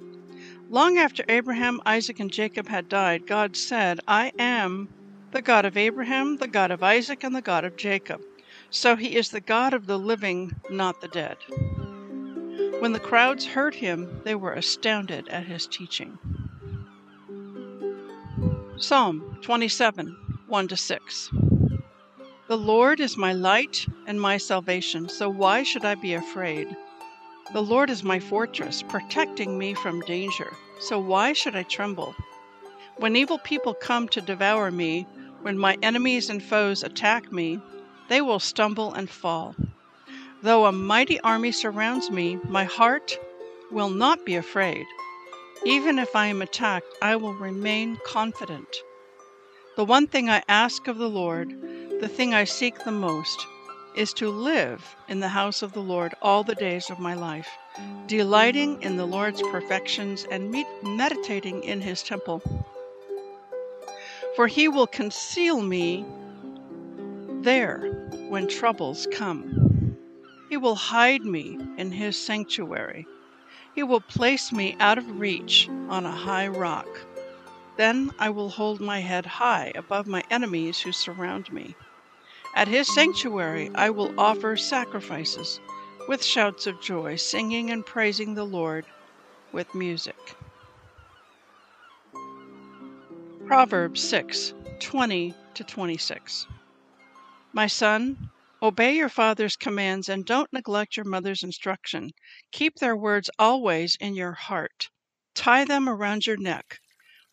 Long 0.69 0.97
after 0.97 1.23
Abraham, 1.29 1.81
Isaac, 1.85 2.19
and 2.19 2.31
Jacob 2.31 2.67
had 2.67 2.89
died, 2.89 3.25
God 3.25 3.55
said, 3.55 3.99
I 4.07 4.31
am 4.37 4.89
the 5.31 5.41
God 5.41 5.65
of 5.65 5.77
Abraham, 5.77 6.37
the 6.37 6.47
God 6.47 6.71
of 6.71 6.83
Isaac, 6.83 7.23
and 7.23 7.35
the 7.35 7.41
God 7.41 7.63
of 7.63 7.77
Jacob. 7.77 8.21
So 8.69 8.95
he 8.95 9.15
is 9.15 9.29
the 9.29 9.41
God 9.41 9.73
of 9.73 9.87
the 9.87 9.97
living, 9.97 10.51
not 10.69 11.01
the 11.01 11.07
dead. 11.07 11.37
When 12.79 12.93
the 12.93 12.99
crowds 12.99 13.45
heard 13.45 13.75
him, 13.75 14.21
they 14.23 14.35
were 14.35 14.53
astounded 14.53 15.27
at 15.29 15.45
his 15.45 15.67
teaching. 15.67 16.19
Psalm 18.77 19.39
27 19.41 20.15
1 20.47 20.69
6. 20.69 21.29
The 22.47 22.57
Lord 22.57 23.01
is 23.01 23.17
my 23.17 23.33
light 23.33 23.85
and 24.05 24.21
my 24.21 24.37
salvation, 24.37 25.09
so 25.09 25.27
why 25.27 25.63
should 25.63 25.83
I 25.83 25.95
be 25.95 26.13
afraid? 26.13 26.77
The 27.51 27.61
Lord 27.61 27.89
is 27.89 28.05
my 28.05 28.21
fortress, 28.21 28.81
protecting 28.81 29.57
me 29.57 29.73
from 29.73 29.99
danger, 30.01 30.53
so 30.79 30.97
why 30.97 31.33
should 31.33 31.57
I 31.57 31.63
tremble? 31.63 32.15
When 32.95 33.17
evil 33.17 33.37
people 33.39 33.73
come 33.73 34.07
to 34.07 34.21
devour 34.21 34.71
me, 34.71 35.05
when 35.41 35.57
my 35.57 35.77
enemies 35.81 36.29
and 36.29 36.41
foes 36.41 36.83
attack 36.83 37.33
me, 37.33 37.59
they 38.07 38.21
will 38.21 38.39
stumble 38.39 38.93
and 38.93 39.09
fall. 39.09 39.53
Though 40.41 40.67
a 40.67 40.71
mighty 40.71 41.19
army 41.19 41.51
surrounds 41.51 42.09
me, 42.09 42.39
my 42.47 42.63
heart 42.63 43.19
will 43.71 43.89
not 43.89 44.25
be 44.25 44.35
afraid. 44.35 44.85
Even 45.65 45.99
if 45.99 46.15
I 46.15 46.27
am 46.27 46.41
attacked, 46.41 46.87
I 47.01 47.17
will 47.17 47.33
remain 47.33 47.97
confident. 48.05 48.73
The 49.75 49.83
one 49.83 50.07
thing 50.07 50.29
I 50.29 50.43
ask 50.47 50.87
of 50.87 50.97
the 50.97 51.09
Lord, 51.09 51.53
the 51.99 52.07
thing 52.07 52.33
I 52.33 52.43
seek 52.43 52.83
the 52.83 52.91
most, 52.91 53.45
is 53.95 54.13
to 54.13 54.29
live 54.29 54.95
in 55.07 55.19
the 55.19 55.29
house 55.29 55.61
of 55.61 55.73
the 55.73 55.81
Lord 55.81 56.13
all 56.21 56.43
the 56.43 56.55
days 56.55 56.89
of 56.89 56.99
my 56.99 57.13
life, 57.15 57.49
delighting 58.07 58.81
in 58.83 58.97
the 58.97 59.05
Lord's 59.05 59.41
perfections 59.41 60.25
and 60.29 60.55
meditating 60.83 61.63
in 61.63 61.81
his 61.81 62.03
temple 62.03 62.41
for 64.37 64.45
he 64.45 64.67
will 64.67 64.85
conceal 64.85 65.63
me 65.63 66.05
there 67.41 67.79
when 68.29 68.47
troubles 68.47 69.07
come. 69.11 69.97
He 70.47 70.57
will 70.57 70.75
hide 70.75 71.25
me 71.25 71.57
in 71.77 71.91
his 71.91 72.23
sanctuary. 72.23 73.07
He 73.73 73.81
will 73.81 73.99
place 73.99 74.51
me 74.51 74.75
out 74.79 74.99
of 74.99 75.19
reach 75.19 75.67
on 75.89 76.05
a 76.05 76.11
high 76.11 76.47
rock. 76.47 76.87
Then 77.77 78.11
I 78.19 78.29
will 78.29 78.49
hold 78.49 78.79
my 78.79 78.99
head 78.99 79.25
high 79.25 79.71
above 79.73 80.05
my 80.05 80.23
enemies 80.29 80.79
who 80.79 80.91
surround 80.91 81.51
me. 81.51 81.75
At 82.57 82.67
his 82.67 82.91
sanctuary 82.91 83.69
I 83.75 83.91
will 83.91 84.19
offer 84.19 84.57
sacrifices 84.57 85.59
with 86.07 86.23
shouts 86.23 86.65
of 86.65 86.81
joy, 86.81 87.15
singing 87.15 87.69
and 87.69 87.85
praising 87.85 88.33
the 88.33 88.45
Lord 88.45 88.83
with 89.53 89.75
music. 89.75 90.15
Proverbs 93.45 94.01
6 94.01 94.55
20 94.79 95.35
to 95.53 95.63
26. 95.63 96.47
My 97.53 97.67
son, 97.67 98.31
obey 98.59 98.95
your 98.95 99.09
father's 99.09 99.55
commands 99.55 100.09
and 100.09 100.25
don't 100.25 100.51
neglect 100.51 100.97
your 100.97 101.05
mother's 101.05 101.43
instruction. 101.43 102.09
Keep 102.51 102.77
their 102.77 102.95
words 102.95 103.29
always 103.37 103.95
in 103.99 104.15
your 104.15 104.33
heart. 104.33 104.89
Tie 105.35 105.65
them 105.65 105.87
around 105.87 106.25
your 106.25 106.37
neck. 106.37 106.79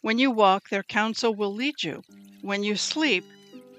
When 0.03 0.19
you 0.19 0.31
walk, 0.31 0.69
their 0.69 0.83
counsel 0.83 1.35
will 1.35 1.55
lead 1.55 1.83
you. 1.83 2.03
When 2.43 2.63
you 2.63 2.77
sleep, 2.77 3.25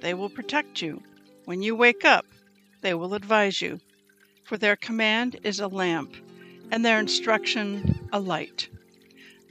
they 0.01 0.15
will 0.15 0.31
protect 0.31 0.81
you. 0.81 1.03
When 1.45 1.61
you 1.61 1.75
wake 1.75 2.03
up, 2.03 2.25
they 2.81 2.95
will 2.95 3.13
advise 3.13 3.61
you. 3.61 3.79
For 4.43 4.57
their 4.57 4.75
command 4.75 5.39
is 5.43 5.59
a 5.59 5.67
lamp, 5.67 6.15
and 6.71 6.83
their 6.83 6.99
instruction 6.99 8.09
a 8.11 8.19
light. 8.19 8.67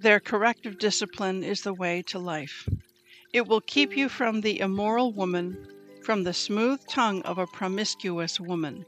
Their 0.01 0.19
corrective 0.19 0.79
discipline 0.79 1.45
is 1.45 1.63
the 1.63 1.73
way 1.73 2.03
to 2.09 2.19
life. 2.19 2.69
It 3.33 3.47
will 3.47 3.61
keep 3.61 3.97
you 3.97 4.09
from 4.09 4.41
the 4.41 4.59
immoral 4.59 5.13
woman, 5.13 5.69
from 6.03 6.25
the 6.25 6.35
smooth 6.35 6.85
tongue 6.89 7.23
of 7.23 7.39
a 7.39 7.47
promiscuous 7.47 8.41
woman. 8.41 8.85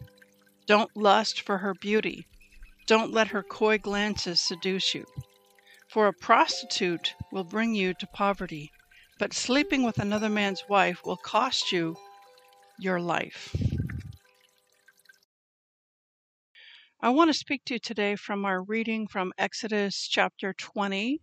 Don't 0.67 0.91
lust 0.97 1.41
for 1.43 1.59
her 1.59 1.75
beauty. 1.75 2.27
Don't 2.89 3.13
let 3.13 3.29
her 3.29 3.45
coy 3.45 3.79
glances 3.79 4.41
seduce 4.41 4.97
you. 4.97 5.07
For 5.89 6.09
a 6.09 6.13
prostitute 6.13 7.15
will 7.31 7.45
bring 7.45 7.77
you 7.77 7.95
to 7.95 8.07
poverty, 8.09 8.73
but 9.17 9.33
sleeping 9.33 9.85
with 9.85 10.01
another 10.01 10.29
man's 10.29 10.65
wife 10.69 11.05
will 11.05 11.17
cost 11.17 11.71
you 11.71 11.97
your 12.79 13.01
life. 13.01 13.55
I 17.01 17.11
want 17.11 17.29
to 17.29 17.35
speak 17.35 17.65
to 17.67 17.75
you 17.75 17.79
today 17.79 18.17
from 18.17 18.45
our 18.45 18.63
reading 18.63 19.07
from 19.07 19.33
Exodus 19.39 20.09
chapter 20.09 20.55
20, 20.55 21.21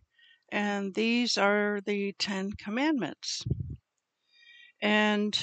and 0.51 0.93
these 0.93 1.38
are 1.38 1.81
the 1.86 2.13
Ten 2.19 2.53
Commandments. 2.53 3.43
And 4.81 5.38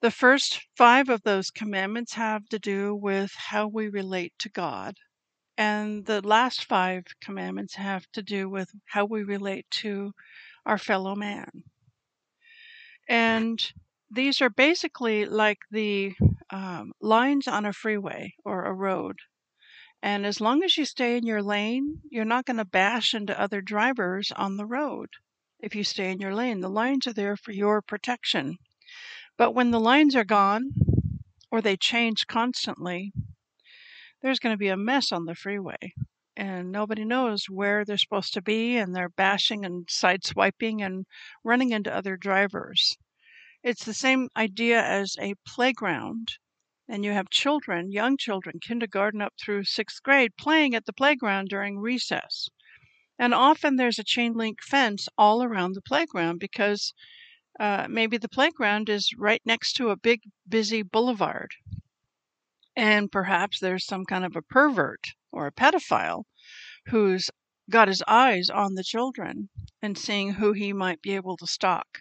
the 0.00 0.10
first 0.10 0.60
five 0.76 1.08
of 1.08 1.22
those 1.22 1.50
commandments 1.50 2.14
have 2.14 2.46
to 2.50 2.58
do 2.58 2.94
with 2.94 3.32
how 3.36 3.66
we 3.66 3.88
relate 3.88 4.32
to 4.40 4.48
God. 4.48 4.96
And 5.56 6.06
the 6.06 6.26
last 6.26 6.64
five 6.64 7.04
commandments 7.20 7.74
have 7.74 8.06
to 8.12 8.22
do 8.22 8.48
with 8.48 8.70
how 8.86 9.04
we 9.04 9.22
relate 9.22 9.66
to 9.82 10.12
our 10.66 10.78
fellow 10.78 11.14
man. 11.14 11.50
And 13.08 13.72
these 14.10 14.40
are 14.40 14.50
basically 14.50 15.26
like 15.26 15.58
the 15.70 16.14
um, 16.50 16.92
lines 17.00 17.46
on 17.46 17.66
a 17.66 17.72
freeway 17.72 18.34
or 18.44 18.64
a 18.64 18.72
road. 18.72 19.16
And 20.02 20.24
as 20.24 20.40
long 20.40 20.62
as 20.62 20.76
you 20.76 20.84
stay 20.84 21.16
in 21.16 21.26
your 21.26 21.42
lane, 21.42 22.00
you're 22.10 22.24
not 22.24 22.46
going 22.46 22.56
to 22.58 22.64
bash 22.64 23.14
into 23.14 23.38
other 23.38 23.60
drivers 23.60 24.32
on 24.32 24.56
the 24.56 24.66
road. 24.66 25.08
If 25.60 25.74
you 25.74 25.82
stay 25.84 26.12
in 26.12 26.20
your 26.20 26.34
lane, 26.34 26.60
the 26.60 26.70
lines 26.70 27.06
are 27.06 27.12
there 27.12 27.36
for 27.36 27.52
your 27.52 27.82
protection. 27.82 28.58
But 29.36 29.52
when 29.52 29.72
the 29.72 29.80
lines 29.80 30.14
are 30.14 30.24
gone, 30.24 30.70
or 31.50 31.60
they 31.60 31.76
change 31.76 32.26
constantly, 32.26 33.12
there's 34.22 34.38
going 34.38 34.52
to 34.52 34.58
be 34.58 34.68
a 34.68 34.76
mess 34.76 35.12
on 35.12 35.24
the 35.24 35.34
freeway. 35.34 35.92
And 36.36 36.70
nobody 36.70 37.04
knows 37.04 37.46
where 37.50 37.84
they're 37.84 37.98
supposed 37.98 38.32
to 38.34 38.42
be, 38.42 38.76
and 38.76 38.94
they're 38.94 39.08
bashing 39.08 39.64
and 39.64 39.86
sideswiping 39.88 40.80
and 40.80 41.06
running 41.42 41.72
into 41.72 41.94
other 41.94 42.16
drivers. 42.16 42.96
It's 43.68 43.84
the 43.84 43.92
same 43.92 44.30
idea 44.34 44.82
as 44.82 45.14
a 45.20 45.34
playground 45.46 46.38
and 46.88 47.04
you 47.04 47.12
have 47.12 47.28
children, 47.28 47.92
young 47.92 48.16
children, 48.16 48.60
kindergarten 48.60 49.20
up 49.20 49.34
through 49.38 49.64
sixth 49.64 50.02
grade, 50.02 50.38
playing 50.38 50.74
at 50.74 50.86
the 50.86 50.92
playground 50.94 51.50
during 51.50 51.78
recess. 51.78 52.48
And 53.18 53.34
often 53.34 53.76
there's 53.76 53.98
a 53.98 54.02
chain 54.04 54.32
link 54.32 54.62
fence 54.62 55.06
all 55.18 55.42
around 55.42 55.74
the 55.74 55.82
playground 55.82 56.38
because 56.38 56.94
uh, 57.60 57.86
maybe 57.90 58.16
the 58.16 58.30
playground 58.30 58.88
is 58.88 59.10
right 59.18 59.42
next 59.44 59.74
to 59.74 59.90
a 59.90 59.98
big, 59.98 60.22
busy 60.48 60.80
boulevard. 60.80 61.50
And 62.74 63.12
perhaps 63.12 63.60
there's 63.60 63.84
some 63.84 64.06
kind 64.06 64.24
of 64.24 64.34
a 64.34 64.40
pervert 64.40 65.08
or 65.30 65.46
a 65.46 65.52
pedophile 65.52 66.24
who's 66.86 67.28
got 67.68 67.88
his 67.88 68.02
eyes 68.08 68.48
on 68.48 68.76
the 68.76 68.82
children 68.82 69.50
and 69.82 69.98
seeing 69.98 70.32
who 70.32 70.54
he 70.54 70.72
might 70.72 71.02
be 71.02 71.14
able 71.14 71.36
to 71.36 71.46
stalk. 71.46 71.98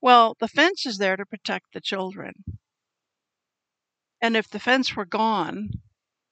Well, 0.00 0.36
the 0.40 0.48
fence 0.48 0.86
is 0.86 0.98
there 0.98 1.16
to 1.16 1.26
protect 1.26 1.72
the 1.72 1.80
children. 1.80 2.44
And 4.20 4.36
if 4.36 4.48
the 4.48 4.60
fence 4.60 4.94
were 4.94 5.04
gone, 5.04 5.70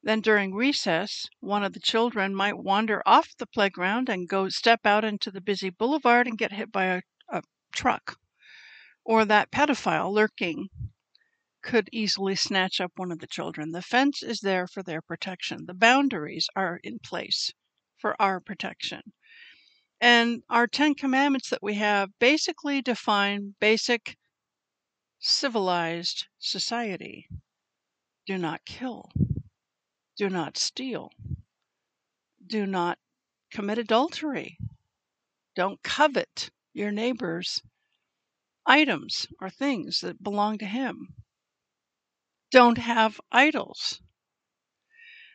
then 0.03 0.21
during 0.21 0.55
recess 0.55 1.27
one 1.41 1.65
of 1.65 1.73
the 1.73 1.81
children 1.81 2.35
might 2.35 2.59
wander 2.59 3.03
off 3.07 3.37
the 3.37 3.47
playground 3.47 4.09
and 4.09 4.29
go 4.29 4.49
step 4.49 4.87
out 4.87 5.05
into 5.05 5.31
the 5.31 5.41
busy 5.41 5.71
boulevard 5.71 6.27
and 6.27 6.39
get 6.39 6.53
hit 6.53 6.71
by 6.71 6.85
a, 6.85 7.03
a 7.29 7.43
truck 7.73 8.19
or 9.05 9.25
that 9.25 9.51
pedophile 9.53 10.13
lurking 10.13 10.69
could 11.63 11.89
easily 11.93 12.35
snatch 12.37 12.81
up 12.81 12.93
one 12.97 13.13
of 13.13 13.19
the 13.21 13.27
children. 13.27 13.73
The 13.73 13.83
fence 13.83 14.23
is 14.23 14.41
there 14.41 14.67
for 14.67 14.83
their 14.83 15.03
protection. 15.03 15.67
The 15.67 15.75
boundaries 15.75 16.49
are 16.57 16.81
in 16.83 16.99
place 17.01 17.53
for 17.99 18.21
our 18.21 18.41
protection. 18.41 19.13
And 20.00 20.43
our 20.50 20.67
Ten 20.67 20.95
Commandments 20.95 21.50
that 21.50 21.62
we 21.62 21.75
have 21.75 22.11
basically 22.19 22.83
define 22.83 23.55
basic 23.61 24.17
civilized 25.19 26.26
society. 26.38 27.29
Do 28.26 28.37
not 28.38 28.65
kill. 28.67 29.11
Do 30.17 30.29
not 30.29 30.59
steal. 30.59 31.11
Do 32.47 32.67
not 32.67 32.99
commit 33.50 33.79
adultery. 33.79 34.59
Don't 35.55 35.83
covet 35.83 36.50
your 36.73 36.91
neighbor's 36.91 37.62
items 38.67 39.26
or 39.41 39.49
things 39.49 40.00
that 40.00 40.23
belong 40.23 40.59
to 40.59 40.67
him. 40.67 41.15
Don't 42.50 42.79
have 42.79 43.21
idols. 43.33 44.03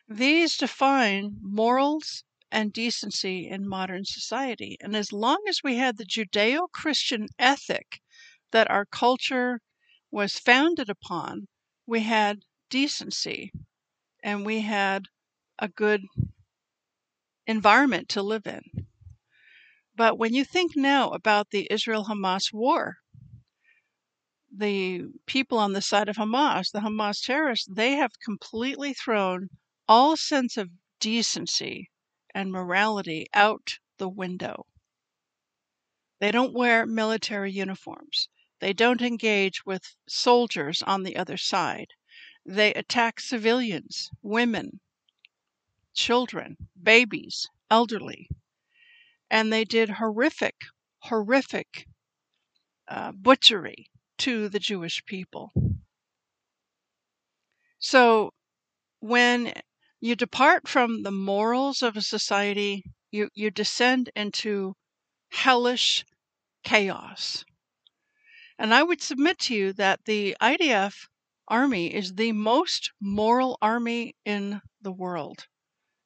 These 0.08 0.56
define 0.56 1.38
morals 1.40 2.24
and 2.52 2.70
decency 2.72 3.48
in 3.48 3.66
modern 3.66 4.04
society. 4.04 4.76
And 4.80 4.94
as 4.94 5.10
long 5.10 5.42
as 5.48 5.62
we 5.64 5.76
had 5.76 5.96
the 5.96 6.04
Judeo 6.04 6.70
Christian 6.70 7.28
ethic 7.38 8.02
that 8.50 8.70
our 8.70 8.84
culture 8.84 9.62
was 10.10 10.38
founded 10.38 10.90
upon, 10.90 11.48
we 11.86 12.00
had 12.00 12.42
decency 12.68 13.50
and 14.22 14.44
we 14.44 14.60
had 14.60 15.06
a 15.58 15.68
good 15.68 16.02
environment 17.46 18.10
to 18.10 18.22
live 18.22 18.46
in. 18.46 18.62
But 19.96 20.18
when 20.18 20.34
you 20.34 20.44
think 20.44 20.72
now 20.76 21.08
about 21.10 21.50
the 21.50 21.66
Israel 21.70 22.04
Hamas 22.04 22.52
war, 22.52 22.98
the 24.54 25.04
people 25.26 25.56
on 25.58 25.72
the 25.72 25.80
side 25.80 26.10
of 26.10 26.16
Hamas, 26.16 26.70
the 26.70 26.80
Hamas 26.80 27.24
terrorists, 27.24 27.66
they 27.70 27.92
have 27.92 28.20
completely 28.22 28.92
thrown 28.92 29.48
all 29.88 30.16
sense 30.18 30.58
of 30.58 30.68
decency 31.00 31.88
and 32.34 32.52
morality 32.52 33.26
out 33.34 33.78
the 33.98 34.08
window. 34.08 34.66
They 36.20 36.30
don't 36.30 36.54
wear 36.54 36.86
military 36.86 37.50
uniforms. 37.50 38.28
They 38.60 38.72
don't 38.72 39.02
engage 39.02 39.66
with 39.66 39.96
soldiers 40.08 40.82
on 40.82 41.02
the 41.02 41.16
other 41.16 41.36
side. 41.36 41.88
They 42.46 42.72
attack 42.74 43.20
civilians, 43.20 44.08
women, 44.22 44.80
children, 45.94 46.56
babies, 46.80 47.48
elderly. 47.70 48.28
And 49.30 49.52
they 49.52 49.64
did 49.64 49.90
horrific, 49.90 50.56
horrific 51.00 51.86
uh, 52.88 53.12
butchery 53.12 53.90
to 54.18 54.48
the 54.48 54.58
Jewish 54.60 55.04
people. 55.06 55.52
So 57.78 58.32
when 59.00 59.52
you 60.02 60.16
depart 60.16 60.66
from 60.66 61.04
the 61.04 61.12
morals 61.12 61.80
of 61.80 61.96
a 61.96 62.02
society, 62.02 62.82
you, 63.12 63.30
you 63.34 63.52
descend 63.52 64.10
into 64.16 64.74
hellish 65.30 66.04
chaos. 66.64 67.44
And 68.58 68.74
I 68.74 68.82
would 68.82 69.00
submit 69.00 69.38
to 69.40 69.54
you 69.54 69.72
that 69.74 70.04
the 70.04 70.36
IDF 70.40 71.06
army 71.46 71.94
is 71.94 72.14
the 72.14 72.32
most 72.32 72.90
moral 73.00 73.56
army 73.62 74.16
in 74.24 74.60
the 74.80 74.90
world. 74.90 75.46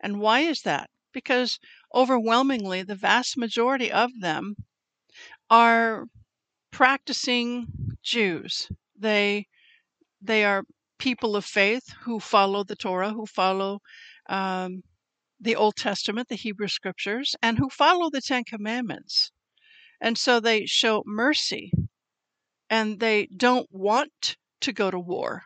And 0.00 0.20
why 0.20 0.40
is 0.40 0.60
that? 0.62 0.90
Because 1.12 1.58
overwhelmingly, 1.94 2.82
the 2.82 2.96
vast 2.96 3.38
majority 3.38 3.90
of 3.90 4.10
them 4.20 4.56
are 5.48 6.06
practicing 6.70 7.96
Jews. 8.02 8.68
They 8.94 9.48
they 10.20 10.44
are 10.44 10.64
people 10.98 11.36
of 11.36 11.44
faith 11.44 11.92
who 12.02 12.20
follow 12.20 12.64
the 12.64 12.76
Torah, 12.76 13.12
who 13.12 13.26
follow 13.26 13.80
um, 14.28 14.82
the 15.40 15.56
Old 15.56 15.76
Testament, 15.76 16.28
the 16.28 16.34
Hebrew 16.34 16.68
Scriptures, 16.68 17.36
and 17.42 17.58
who 17.58 17.68
follow 17.68 18.10
the 18.10 18.20
Ten 18.20 18.44
Commandments. 18.44 19.30
And 20.00 20.18
so 20.18 20.40
they 20.40 20.66
show 20.66 21.02
mercy 21.06 21.72
and 22.68 23.00
they 23.00 23.26
don't 23.36 23.68
want 23.70 24.36
to 24.60 24.72
go 24.72 24.90
to 24.90 24.98
war. 24.98 25.42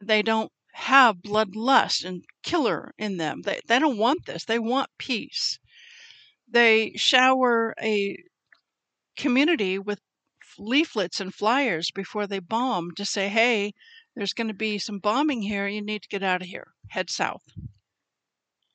They 0.00 0.22
don't 0.22 0.52
have 0.72 1.16
bloodlust 1.16 2.04
and 2.04 2.24
killer 2.42 2.92
in 2.98 3.16
them. 3.16 3.42
They, 3.42 3.60
they 3.66 3.78
don't 3.78 3.98
want 3.98 4.26
this. 4.26 4.44
They 4.44 4.58
want 4.58 4.90
peace. 4.98 5.58
They 6.48 6.92
shower 6.96 7.74
a 7.80 8.16
community 9.16 9.78
with 9.78 10.00
leaflets 10.58 11.20
and 11.20 11.34
flyers 11.34 11.90
before 11.90 12.26
they 12.26 12.38
bomb 12.38 12.92
to 12.92 13.04
say, 13.04 13.28
hey, 13.28 13.72
there's 14.14 14.32
going 14.32 14.48
to 14.48 14.54
be 14.54 14.78
some 14.78 14.98
bombing 14.98 15.42
here. 15.42 15.66
You 15.66 15.82
need 15.82 16.02
to 16.02 16.08
get 16.08 16.22
out 16.22 16.42
of 16.42 16.48
here. 16.48 16.68
Head 16.88 17.10
south. 17.10 17.42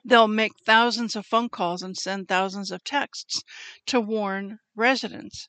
They'll 0.03 0.27
make 0.27 0.53
thousands 0.65 1.15
of 1.15 1.25
phone 1.25 1.49
calls 1.49 1.83
and 1.83 1.97
send 1.97 2.27
thousands 2.27 2.71
of 2.71 2.83
texts 2.83 3.43
to 3.87 3.99
warn 3.99 4.59
residents 4.75 5.47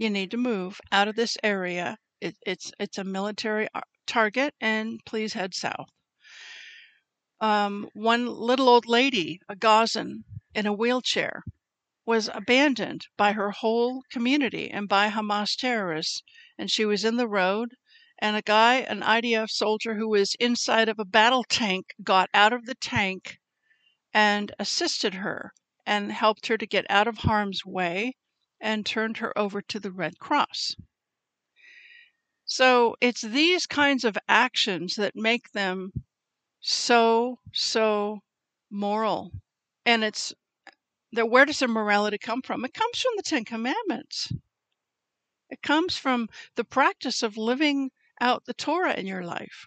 you 0.00 0.08
need 0.08 0.30
to 0.30 0.36
move 0.38 0.80
out 0.90 1.08
of 1.08 1.14
this 1.14 1.36
area. 1.44 1.98
It, 2.22 2.34
it's 2.46 2.72
it's 2.80 2.96
a 2.96 3.04
military 3.04 3.68
uh, 3.74 3.82
target, 4.06 4.54
and 4.60 4.98
please 5.04 5.34
head 5.34 5.54
south. 5.54 5.90
Um, 7.40 7.88
one 7.92 8.26
little 8.26 8.68
old 8.68 8.86
lady, 8.86 9.40
a 9.48 9.56
Gazan, 9.56 10.24
in 10.54 10.66
a 10.66 10.72
wheelchair, 10.72 11.42
was 12.06 12.28
abandoned 12.32 13.06
by 13.16 13.32
her 13.32 13.50
whole 13.50 14.02
community 14.10 14.70
and 14.70 14.88
by 14.88 15.10
Hamas 15.10 15.56
terrorists, 15.56 16.22
and 16.58 16.70
she 16.70 16.84
was 16.84 17.04
in 17.04 17.16
the 17.16 17.28
road. 17.28 17.74
And 18.18 18.36
a 18.36 18.42
guy, 18.42 18.76
an 18.76 19.00
IDF 19.00 19.50
soldier 19.50 19.94
who 19.94 20.08
was 20.08 20.34
inside 20.40 20.88
of 20.88 20.98
a 20.98 21.04
battle 21.04 21.44
tank, 21.44 21.86
got 22.02 22.28
out 22.34 22.52
of 22.52 22.66
the 22.66 22.74
tank 22.74 23.38
and 24.12 24.52
assisted 24.58 25.14
her 25.14 25.52
and 25.86 26.12
helped 26.12 26.46
her 26.48 26.58
to 26.58 26.66
get 26.66 26.84
out 26.90 27.08
of 27.08 27.18
harm's 27.18 27.64
way 27.64 28.14
and 28.60 28.84
turned 28.84 29.18
her 29.18 29.36
over 29.38 29.62
to 29.62 29.80
the 29.80 29.90
Red 29.90 30.18
Cross. 30.18 30.76
So 32.44 32.96
it's 33.00 33.22
these 33.22 33.66
kinds 33.66 34.04
of 34.04 34.18
actions 34.28 34.96
that 34.96 35.14
make 35.14 35.52
them 35.52 35.92
so, 36.60 37.38
so 37.52 38.20
moral. 38.70 39.30
And 39.86 40.04
it's 40.04 40.34
that 41.12 41.28
where 41.28 41.44
does 41.44 41.58
the 41.58 41.68
morality 41.68 42.18
come 42.18 42.42
from? 42.42 42.64
It 42.64 42.74
comes 42.74 43.00
from 43.00 43.12
the 43.16 43.22
Ten 43.22 43.44
Commandments. 43.44 44.32
It 45.48 45.62
comes 45.62 45.96
from 45.96 46.28
the 46.54 46.64
practice 46.64 47.22
of 47.22 47.36
living 47.36 47.90
out 48.20 48.44
the 48.44 48.54
Torah 48.54 48.94
in 48.94 49.06
your 49.06 49.24
life. 49.24 49.66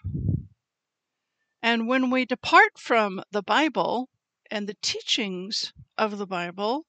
And 1.62 1.88
when 1.88 2.10
we 2.10 2.24
depart 2.24 2.78
from 2.78 3.22
the 3.30 3.42
Bible 3.42 4.08
and 4.50 4.66
the 4.66 4.76
teachings 4.80 5.72
of 5.98 6.18
the 6.18 6.26
Bible, 6.26 6.86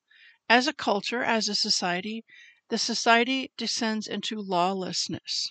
as 0.49 0.67
a 0.67 0.73
culture, 0.73 1.23
as 1.23 1.49
a 1.49 1.55
society, 1.55 2.23
the 2.69 2.77
society 2.77 3.51
descends 3.57 4.07
into 4.07 4.39
lawlessness. 4.39 5.49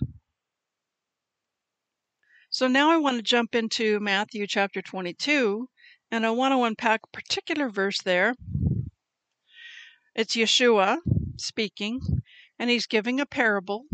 So 2.50 2.68
now 2.68 2.90
I 2.90 2.96
want 2.98 3.16
to 3.16 3.22
jump 3.22 3.54
into 3.54 3.98
Matthew 3.98 4.46
chapter 4.46 4.80
22, 4.80 5.68
and 6.10 6.24
I 6.24 6.30
want 6.30 6.52
to 6.52 6.62
unpack 6.62 7.00
a 7.04 7.16
particular 7.16 7.68
verse 7.68 8.00
there. 8.02 8.34
It's 10.14 10.36
Yeshua 10.36 10.98
speaking, 11.36 12.00
and 12.58 12.70
he's 12.70 12.86
giving 12.86 13.20
a 13.20 13.26
parable 13.26 13.84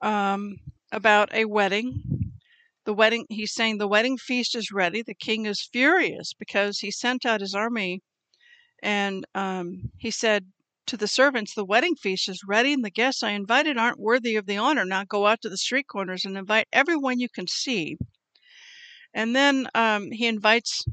um, 0.00 0.56
about 0.92 1.34
a 1.34 1.46
wedding. 1.46 2.02
The 2.84 2.94
wedding, 2.94 3.26
he's 3.30 3.52
saying 3.52 3.78
the 3.78 3.88
wedding 3.88 4.18
feast 4.18 4.54
is 4.54 4.70
ready. 4.70 5.02
The 5.02 5.14
king 5.14 5.46
is 5.46 5.68
furious 5.72 6.32
because 6.34 6.78
he 6.78 6.90
sent 6.90 7.24
out 7.24 7.40
his 7.40 7.54
army 7.54 8.02
and 8.82 9.24
um, 9.34 9.90
he 9.96 10.10
said 10.10 10.46
to 10.86 10.96
the 10.96 11.08
servants, 11.08 11.54
The 11.54 11.64
wedding 11.64 11.96
feast 11.96 12.28
is 12.28 12.42
ready, 12.46 12.72
and 12.74 12.84
the 12.84 12.90
guests 12.90 13.22
I 13.22 13.30
invited 13.30 13.78
aren't 13.78 13.98
worthy 13.98 14.36
of 14.36 14.46
the 14.46 14.58
honor. 14.58 14.84
Now 14.84 15.04
go 15.04 15.26
out 15.26 15.40
to 15.42 15.48
the 15.48 15.56
street 15.56 15.86
corners 15.88 16.24
and 16.24 16.36
invite 16.36 16.68
everyone 16.72 17.18
you 17.18 17.28
can 17.28 17.46
see. 17.48 17.96
And 19.14 19.34
then 19.34 19.68
um, 19.74 20.10
he 20.10 20.26
invites, 20.26 20.84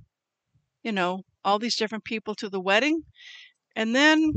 you 0.84 0.94
know, 0.94 1.24
all 1.44 1.60
these 1.60 1.76
different 1.76 2.06
people 2.06 2.36
to 2.36 2.50
the 2.50 2.62
wedding. 2.62 3.04
And 3.76 3.96
then 3.96 4.34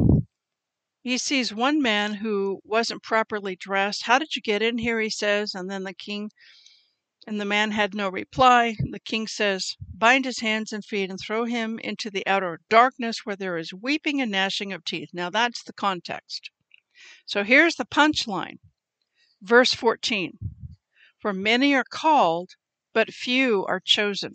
he 1.03 1.19
sees 1.19 1.53
one 1.53 1.83
man 1.83 2.15
who 2.15 2.61
wasn't 2.65 3.03
properly 3.03 3.57
dressed. 3.57 4.05
How 4.05 4.19
did 4.19 4.35
you 4.35 4.43
get 4.43 4.63
in 4.63 4.79
here? 4.79 5.01
He 5.01 5.11
says. 5.11 5.55
And 5.55 5.71
then 5.71 5.85
the 5.85 5.93
king 5.93 6.31
and 7.27 7.41
the 7.41 7.45
man 7.45 7.71
had 7.71 7.95
no 7.95 8.09
reply. 8.09 8.77
The 8.91 9.01
king 9.01 9.27
says, 9.27 9.77
Bind 9.97 10.25
his 10.25 10.41
hands 10.41 10.73
and 10.73 10.85
feet 10.85 11.11
and 11.11 11.19
throw 11.19 11.45
him 11.45 11.79
into 11.81 12.11
the 12.11 12.27
outer 12.27 12.61
darkness 12.69 13.25
where 13.25 13.37
there 13.37 13.57
is 13.57 13.73
weeping 13.75 14.21
and 14.21 14.31
gnashing 14.31 14.73
of 14.73 14.85
teeth. 14.85 15.11
Now 15.13 15.31
that's 15.31 15.63
the 15.63 15.73
context. 15.73 16.51
So 17.27 17.45
here's 17.45 17.77
the 17.77 17.85
punchline. 17.87 18.59
Verse 19.43 19.75
14 19.75 20.39
For 21.19 21.33
many 21.33 21.75
are 21.75 21.85
called, 21.85 22.53
but 22.93 23.13
few 23.13 23.65
are 23.67 23.81
chosen. 23.81 24.35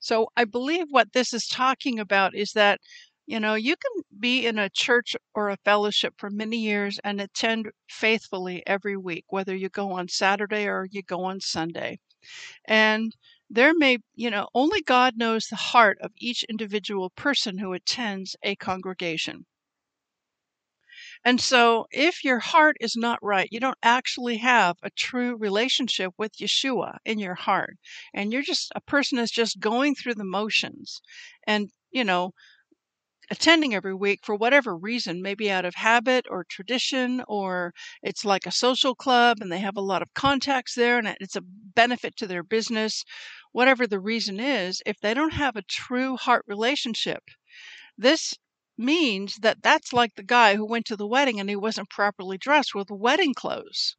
So 0.00 0.30
I 0.36 0.44
believe 0.44 0.86
what 0.90 1.12
this 1.12 1.32
is 1.32 1.46
talking 1.46 2.00
about 2.00 2.34
is 2.34 2.52
that 2.52 2.80
You 3.26 3.40
know, 3.40 3.54
you 3.56 3.74
can 3.74 4.04
be 4.20 4.46
in 4.46 4.60
a 4.60 4.70
church 4.70 5.16
or 5.34 5.50
a 5.50 5.56
fellowship 5.56 6.14
for 6.18 6.30
many 6.30 6.58
years 6.58 7.00
and 7.02 7.20
attend 7.20 7.72
faithfully 7.88 8.62
every 8.64 8.96
week, 8.96 9.24
whether 9.26 9.56
you 9.56 9.68
go 9.68 9.90
on 9.90 10.06
Saturday 10.06 10.68
or 10.68 10.86
you 10.88 11.02
go 11.02 11.24
on 11.24 11.40
Sunday. 11.40 11.98
And 12.66 13.16
there 13.50 13.74
may, 13.74 13.98
you 14.14 14.30
know, 14.30 14.48
only 14.54 14.82
God 14.82 15.16
knows 15.16 15.46
the 15.48 15.56
heart 15.56 15.98
of 16.00 16.12
each 16.16 16.44
individual 16.44 17.10
person 17.10 17.58
who 17.58 17.72
attends 17.72 18.36
a 18.42 18.56
congregation. 18.56 19.46
And 21.24 21.40
so, 21.40 21.88
if 21.90 22.22
your 22.22 22.38
heart 22.38 22.76
is 22.80 22.94
not 22.94 23.18
right, 23.22 23.48
you 23.50 23.58
don't 23.58 23.76
actually 23.82 24.36
have 24.36 24.76
a 24.84 24.90
true 24.90 25.34
relationship 25.36 26.12
with 26.16 26.36
Yeshua 26.36 26.98
in 27.04 27.18
your 27.18 27.34
heart, 27.34 27.76
and 28.14 28.32
you're 28.32 28.42
just 28.42 28.70
a 28.76 28.80
person 28.80 29.18
is 29.18 29.32
just 29.32 29.58
going 29.58 29.96
through 29.96 30.14
the 30.14 30.22
motions 30.24 31.02
and, 31.44 31.70
you 31.90 32.04
know, 32.04 32.34
attending 33.32 33.74
every 33.74 33.94
week 33.94 34.20
for 34.22 34.34
whatever 34.34 34.76
reason, 34.76 35.22
maybe 35.22 35.50
out 35.50 35.64
of 35.64 35.74
habit 35.74 36.26
or 36.28 36.44
tradition, 36.44 37.24
or 37.26 37.72
it's 38.02 38.26
like 38.26 38.44
a 38.44 38.52
social 38.52 38.94
club 38.94 39.38
and 39.40 39.50
they 39.50 39.58
have 39.58 39.78
a 39.78 39.80
lot 39.80 40.02
of 40.02 40.12
contacts 40.12 40.74
there 40.74 40.98
and 40.98 41.16
it's 41.18 41.34
a 41.34 41.40
benefit 41.42 42.14
to 42.14 42.26
their 42.26 42.42
business, 42.42 43.02
whatever 43.52 43.86
the 43.86 43.98
reason 43.98 44.38
is, 44.38 44.82
if 44.84 45.00
they 45.00 45.14
don't 45.14 45.32
have 45.32 45.56
a 45.56 45.62
true 45.62 46.14
heart 46.18 46.44
relationship, 46.46 47.22
this 47.96 48.34
means 48.76 49.36
that 49.36 49.62
that's 49.62 49.94
like 49.94 50.14
the 50.14 50.22
guy 50.22 50.54
who 50.56 50.66
went 50.66 50.84
to 50.84 50.96
the 50.96 51.06
wedding 51.06 51.40
and 51.40 51.48
he 51.48 51.56
wasn't 51.56 51.88
properly 51.88 52.36
dressed 52.36 52.74
with 52.74 52.90
wedding 52.90 53.32
clothes. 53.32 53.96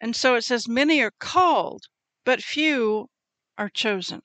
And 0.00 0.16
so 0.16 0.34
it 0.34 0.42
says, 0.42 0.66
Many 0.66 1.00
are 1.02 1.12
called, 1.20 1.84
but 2.24 2.42
few 2.42 3.10
are 3.56 3.68
chosen. 3.68 4.22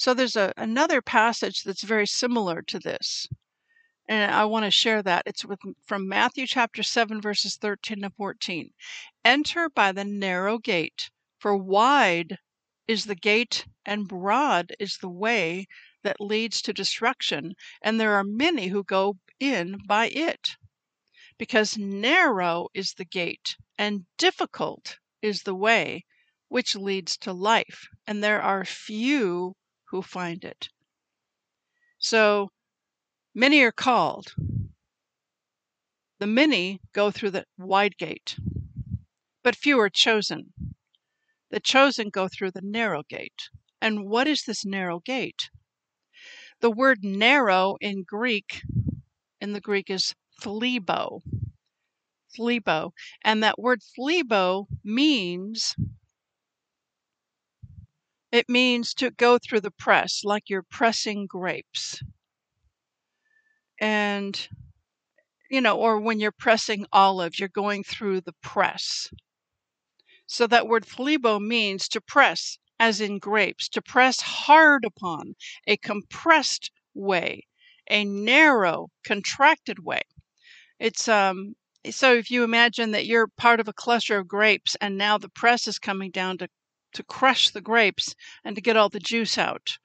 So 0.00 0.14
there's 0.14 0.36
a, 0.36 0.54
another 0.56 1.02
passage 1.02 1.64
that's 1.64 1.82
very 1.82 2.06
similar 2.06 2.62
to 2.62 2.78
this. 2.78 3.26
And 4.08 4.30
I 4.30 4.44
want 4.44 4.64
to 4.64 4.70
share 4.70 5.02
that. 5.02 5.24
It's 5.26 5.44
with, 5.44 5.58
from 5.84 6.06
Matthew 6.06 6.46
chapter 6.46 6.84
7, 6.84 7.20
verses 7.20 7.56
13 7.56 8.02
to 8.02 8.10
14. 8.10 8.70
Enter 9.24 9.68
by 9.68 9.90
the 9.90 10.04
narrow 10.04 10.58
gate, 10.58 11.10
for 11.40 11.56
wide 11.56 12.38
is 12.86 13.06
the 13.06 13.16
gate 13.16 13.66
and 13.84 14.06
broad 14.06 14.72
is 14.78 14.98
the 14.98 15.08
way 15.08 15.66
that 16.04 16.20
leads 16.20 16.62
to 16.62 16.72
destruction, 16.72 17.54
and 17.82 17.98
there 17.98 18.14
are 18.14 18.22
many 18.22 18.68
who 18.68 18.84
go 18.84 19.18
in 19.40 19.78
by 19.88 20.10
it. 20.10 20.50
Because 21.38 21.76
narrow 21.76 22.68
is 22.72 22.94
the 22.94 23.04
gate 23.04 23.56
and 23.76 24.06
difficult 24.16 25.00
is 25.22 25.42
the 25.42 25.56
way 25.56 26.04
which 26.46 26.76
leads 26.76 27.16
to 27.16 27.32
life, 27.32 27.88
and 28.06 28.22
there 28.22 28.40
are 28.40 28.64
few 28.64 29.56
who 29.90 30.02
find 30.02 30.44
it. 30.44 30.68
So 31.98 32.50
many 33.34 33.62
are 33.62 33.72
called. 33.72 34.34
The 36.18 36.26
many 36.26 36.80
go 36.92 37.10
through 37.10 37.30
the 37.30 37.44
wide 37.56 37.96
gate, 37.96 38.36
but 39.42 39.56
few 39.56 39.78
are 39.78 39.90
chosen. 39.90 40.52
The 41.50 41.60
chosen 41.60 42.10
go 42.10 42.28
through 42.28 42.50
the 42.50 42.62
narrow 42.62 43.02
gate. 43.08 43.48
And 43.80 44.08
what 44.08 44.26
is 44.26 44.42
this 44.42 44.64
narrow 44.64 45.00
gate? 45.00 45.48
The 46.60 46.70
word 46.70 46.98
narrow 47.04 47.76
in 47.80 48.02
Greek, 48.02 48.62
in 49.40 49.52
the 49.52 49.60
Greek 49.60 49.88
is 49.88 50.14
thlibo. 50.42 51.22
Thlibo. 52.36 52.90
And 53.22 53.42
that 53.42 53.58
word 53.58 53.80
thlibo 53.96 54.66
means 54.84 55.76
it 58.32 58.48
means 58.48 58.94
to 58.94 59.10
go 59.10 59.38
through 59.38 59.60
the 59.60 59.70
press, 59.70 60.24
like 60.24 60.48
you're 60.48 60.62
pressing 60.62 61.26
grapes. 61.26 62.02
And, 63.80 64.48
you 65.50 65.60
know, 65.60 65.76
or 65.78 66.00
when 66.00 66.20
you're 66.20 66.32
pressing 66.32 66.86
olives, 66.92 67.38
you're 67.38 67.48
going 67.50 67.84
through 67.84 68.22
the 68.22 68.34
press. 68.42 69.10
So 70.26 70.46
that 70.46 70.68
word 70.68 70.86
thlibo 70.86 71.40
means 71.40 71.88
to 71.88 72.00
press, 72.00 72.58
as 72.78 73.00
in 73.00 73.18
grapes, 73.18 73.68
to 73.70 73.82
press 73.82 74.20
hard 74.20 74.84
upon, 74.84 75.34
a 75.66 75.76
compressed 75.76 76.70
way, 76.94 77.48
a 77.90 78.04
narrow, 78.04 78.90
contracted 79.02 79.80
way. 79.84 80.02
It's 80.80 81.08
um 81.08 81.56
so 81.90 82.14
if 82.14 82.30
you 82.30 82.44
imagine 82.44 82.92
that 82.92 83.06
you're 83.06 83.28
part 83.28 83.60
of 83.60 83.68
a 83.68 83.72
cluster 83.72 84.18
of 84.18 84.28
grapes 84.28 84.76
and 84.80 84.98
now 84.98 85.18
the 85.18 85.28
press 85.30 85.66
is 85.68 85.78
coming 85.78 86.10
down 86.10 86.38
to 86.38 86.48
to 86.92 87.02
crush 87.02 87.50
the 87.50 87.60
grapes 87.60 88.14
and 88.44 88.56
to 88.56 88.62
get 88.62 88.76
all 88.76 88.88
the 88.88 88.98
juice 89.00 89.36
out. 89.36 89.78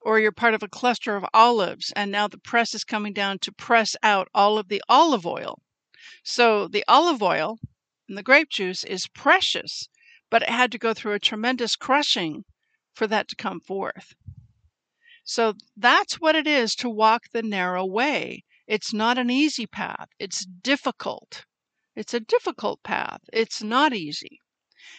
Or 0.00 0.18
you're 0.18 0.32
part 0.32 0.54
of 0.54 0.62
a 0.62 0.68
cluster 0.68 1.16
of 1.16 1.24
olives 1.32 1.92
and 1.96 2.10
now 2.10 2.28
the 2.28 2.38
press 2.38 2.74
is 2.74 2.84
coming 2.84 3.12
down 3.12 3.38
to 3.40 3.52
press 3.52 3.96
out 4.02 4.28
all 4.34 4.58
of 4.58 4.68
the 4.68 4.82
olive 4.88 5.26
oil. 5.26 5.60
So 6.22 6.68
the 6.68 6.84
olive 6.86 7.22
oil 7.22 7.58
and 8.08 8.18
the 8.18 8.22
grape 8.22 8.50
juice 8.50 8.84
is 8.84 9.06
precious, 9.08 9.88
but 10.30 10.42
it 10.42 10.50
had 10.50 10.70
to 10.72 10.78
go 10.78 10.94
through 10.94 11.14
a 11.14 11.18
tremendous 11.18 11.76
crushing 11.76 12.44
for 12.92 13.06
that 13.06 13.28
to 13.28 13.36
come 13.36 13.60
forth. 13.60 14.14
So 15.24 15.54
that's 15.76 16.20
what 16.20 16.36
it 16.36 16.46
is 16.46 16.74
to 16.76 16.90
walk 16.90 17.30
the 17.32 17.42
narrow 17.42 17.84
way. 17.86 18.44
It's 18.66 18.92
not 18.92 19.18
an 19.18 19.30
easy 19.30 19.66
path, 19.66 20.08
it's 20.18 20.44
difficult. 20.44 21.44
It's 21.96 22.12
a 22.12 22.20
difficult 22.20 22.82
path. 22.82 23.20
It's 23.32 23.62
not 23.62 23.94
easy. 23.94 24.40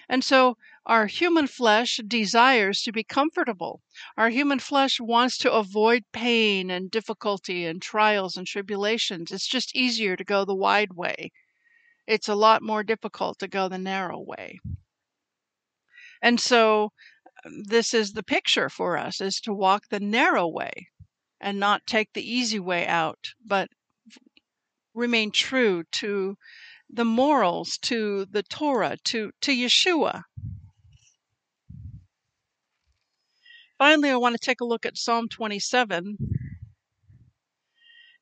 And 0.07 0.23
so 0.23 0.57
our 0.87 1.07
human 1.07 1.47
flesh 1.47 1.99
desires 2.07 2.83
to 2.83 2.91
be 2.91 3.03
comfortable. 3.03 3.81
Our 4.17 4.29
human 4.29 4.59
flesh 4.59 4.99
wants 4.99 5.37
to 5.39 5.51
avoid 5.51 6.03
pain 6.13 6.69
and 6.69 6.91
difficulty 6.91 7.65
and 7.65 7.81
trials 7.81 8.37
and 8.37 8.45
tribulations. 8.45 9.31
It's 9.31 9.47
just 9.47 9.75
easier 9.75 10.15
to 10.15 10.23
go 10.23 10.45
the 10.45 10.55
wide 10.55 10.93
way. 10.93 11.31
It's 12.05 12.29
a 12.29 12.35
lot 12.35 12.61
more 12.61 12.83
difficult 12.83 13.39
to 13.39 13.47
go 13.47 13.67
the 13.67 13.79
narrow 13.79 14.19
way. 14.19 14.59
And 16.21 16.39
so 16.39 16.91
um, 17.45 17.63
this 17.63 17.93
is 17.93 18.13
the 18.13 18.23
picture 18.23 18.69
for 18.69 18.97
us 18.97 19.21
is 19.21 19.39
to 19.41 19.53
walk 19.53 19.83
the 19.89 19.99
narrow 19.99 20.47
way 20.47 20.89
and 21.41 21.59
not 21.59 21.87
take 21.87 22.13
the 22.13 22.31
easy 22.31 22.59
way 22.59 22.85
out, 22.85 23.33
but 23.43 23.69
remain 24.93 25.31
true 25.31 25.83
to 25.91 26.37
the 26.89 27.05
morals, 27.05 27.77
to 27.79 28.25
the 28.25 28.43
Torah, 28.43 28.97
to, 29.05 29.31
to 29.41 29.51
Yeshua. 29.51 30.23
Finally, 33.77 34.09
I 34.09 34.15
want 34.15 34.33
to 34.33 34.45
take 34.45 34.61
a 34.61 34.65
look 34.65 34.85
at 34.85 34.97
Psalm 34.97 35.27
27. 35.27 36.17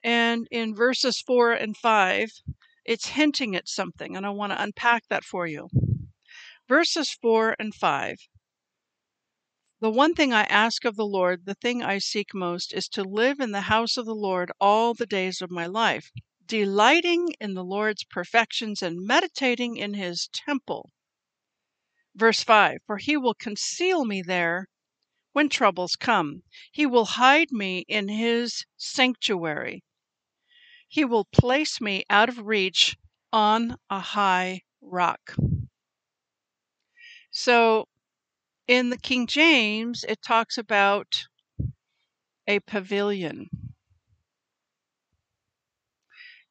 And 0.03 0.47
in 0.49 0.73
verses 0.73 1.21
4 1.21 1.51
and 1.53 1.77
5, 1.77 2.31
it's 2.85 3.09
hinting 3.09 3.55
at 3.55 3.69
something, 3.69 4.17
and 4.17 4.25
I 4.25 4.31
want 4.31 4.51
to 4.51 4.61
unpack 4.61 5.03
that 5.09 5.23
for 5.23 5.45
you. 5.45 5.69
Verses 6.67 7.11
4 7.21 7.55
and 7.59 7.73
5 7.75 8.17
The 9.79 9.91
one 9.91 10.15
thing 10.15 10.33
I 10.33 10.43
ask 10.45 10.85
of 10.85 10.95
the 10.95 11.05
Lord, 11.05 11.45
the 11.45 11.53
thing 11.53 11.83
I 11.83 11.99
seek 11.99 12.33
most, 12.33 12.73
is 12.73 12.87
to 12.89 13.03
live 13.03 13.39
in 13.39 13.51
the 13.51 13.61
house 13.61 13.95
of 13.95 14.07
the 14.07 14.15
Lord 14.15 14.51
all 14.59 14.95
the 14.95 15.05
days 15.05 15.39
of 15.39 15.51
my 15.51 15.67
life, 15.67 16.11
delighting 16.47 17.35
in 17.39 17.53
the 17.53 17.63
Lord's 17.63 18.03
perfections 18.05 18.81
and 18.81 19.05
meditating 19.05 19.77
in 19.77 19.93
his 19.93 20.29
temple. 20.33 20.89
Verse 22.15 22.41
5 22.41 22.79
For 22.87 22.97
he 22.97 23.15
will 23.17 23.35
conceal 23.35 24.05
me 24.05 24.23
there 24.23 24.67
when 25.33 25.49
troubles 25.49 25.95
come. 25.95 26.43
He 26.71 26.85
will 26.85 27.05
hide 27.05 27.51
me 27.51 27.85
in 27.87 28.07
his 28.07 28.65
sanctuary. 28.77 29.83
He 30.87 31.03
will 31.03 31.25
place 31.25 31.81
me 31.81 32.05
out 32.09 32.29
of 32.29 32.45
reach 32.45 32.95
on 33.31 33.77
a 33.89 33.99
high 33.99 34.61
rock. 34.79 35.35
So 37.31 37.87
in 38.67 38.91
the 38.91 38.97
King 38.97 39.27
James, 39.27 40.05
it 40.07 40.21
talks 40.21 40.57
about 40.57 41.25
a 42.47 42.59
pavilion. 42.59 43.49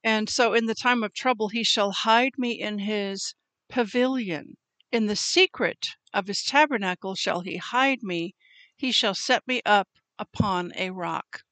And 0.03 0.29
so 0.29 0.55
in 0.55 0.66
the 0.66 0.75
time 0.75 1.05
of 1.05 1.14
trouble, 1.14 1.49
he 1.49 1.62
shall 1.62 1.92
hide 1.92 2.33
me 2.37 2.51
in 2.51 2.81
his 2.81 3.37
pavilion. 3.68 4.57
In 4.90 5.07
the 5.07 5.16
secret 5.16 5.90
of 6.12 6.27
his 6.27 6.42
tabernacle 6.42 7.14
shall 7.14 7.42
he 7.42 7.59
hide 7.59 8.03
me 8.03 8.35
he 8.83 8.90
shall 8.90 9.14
set 9.14 9.47
me 9.47 9.62
up 9.64 9.87
upon 10.18 10.73
a 10.75 10.90
rock. 10.90 11.42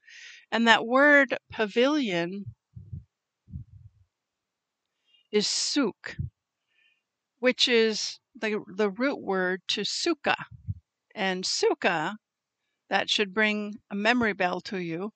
And 0.51 0.67
that 0.67 0.85
word 0.85 1.39
pavilion 1.49 2.57
is 5.31 5.47
suk, 5.47 6.17
which 7.39 7.69
is 7.69 8.19
the, 8.35 8.61
the 8.75 8.91
root 8.91 9.23
word 9.23 9.61
to 9.69 9.83
sukkah. 9.83 10.43
And 11.15 11.45
sukkah, 11.45 12.17
that 12.89 13.09
should 13.09 13.33
bring 13.33 13.77
a 13.89 13.95
memory 13.95 14.33
bell 14.33 14.61
to 14.63 14.79
you, 14.79 15.13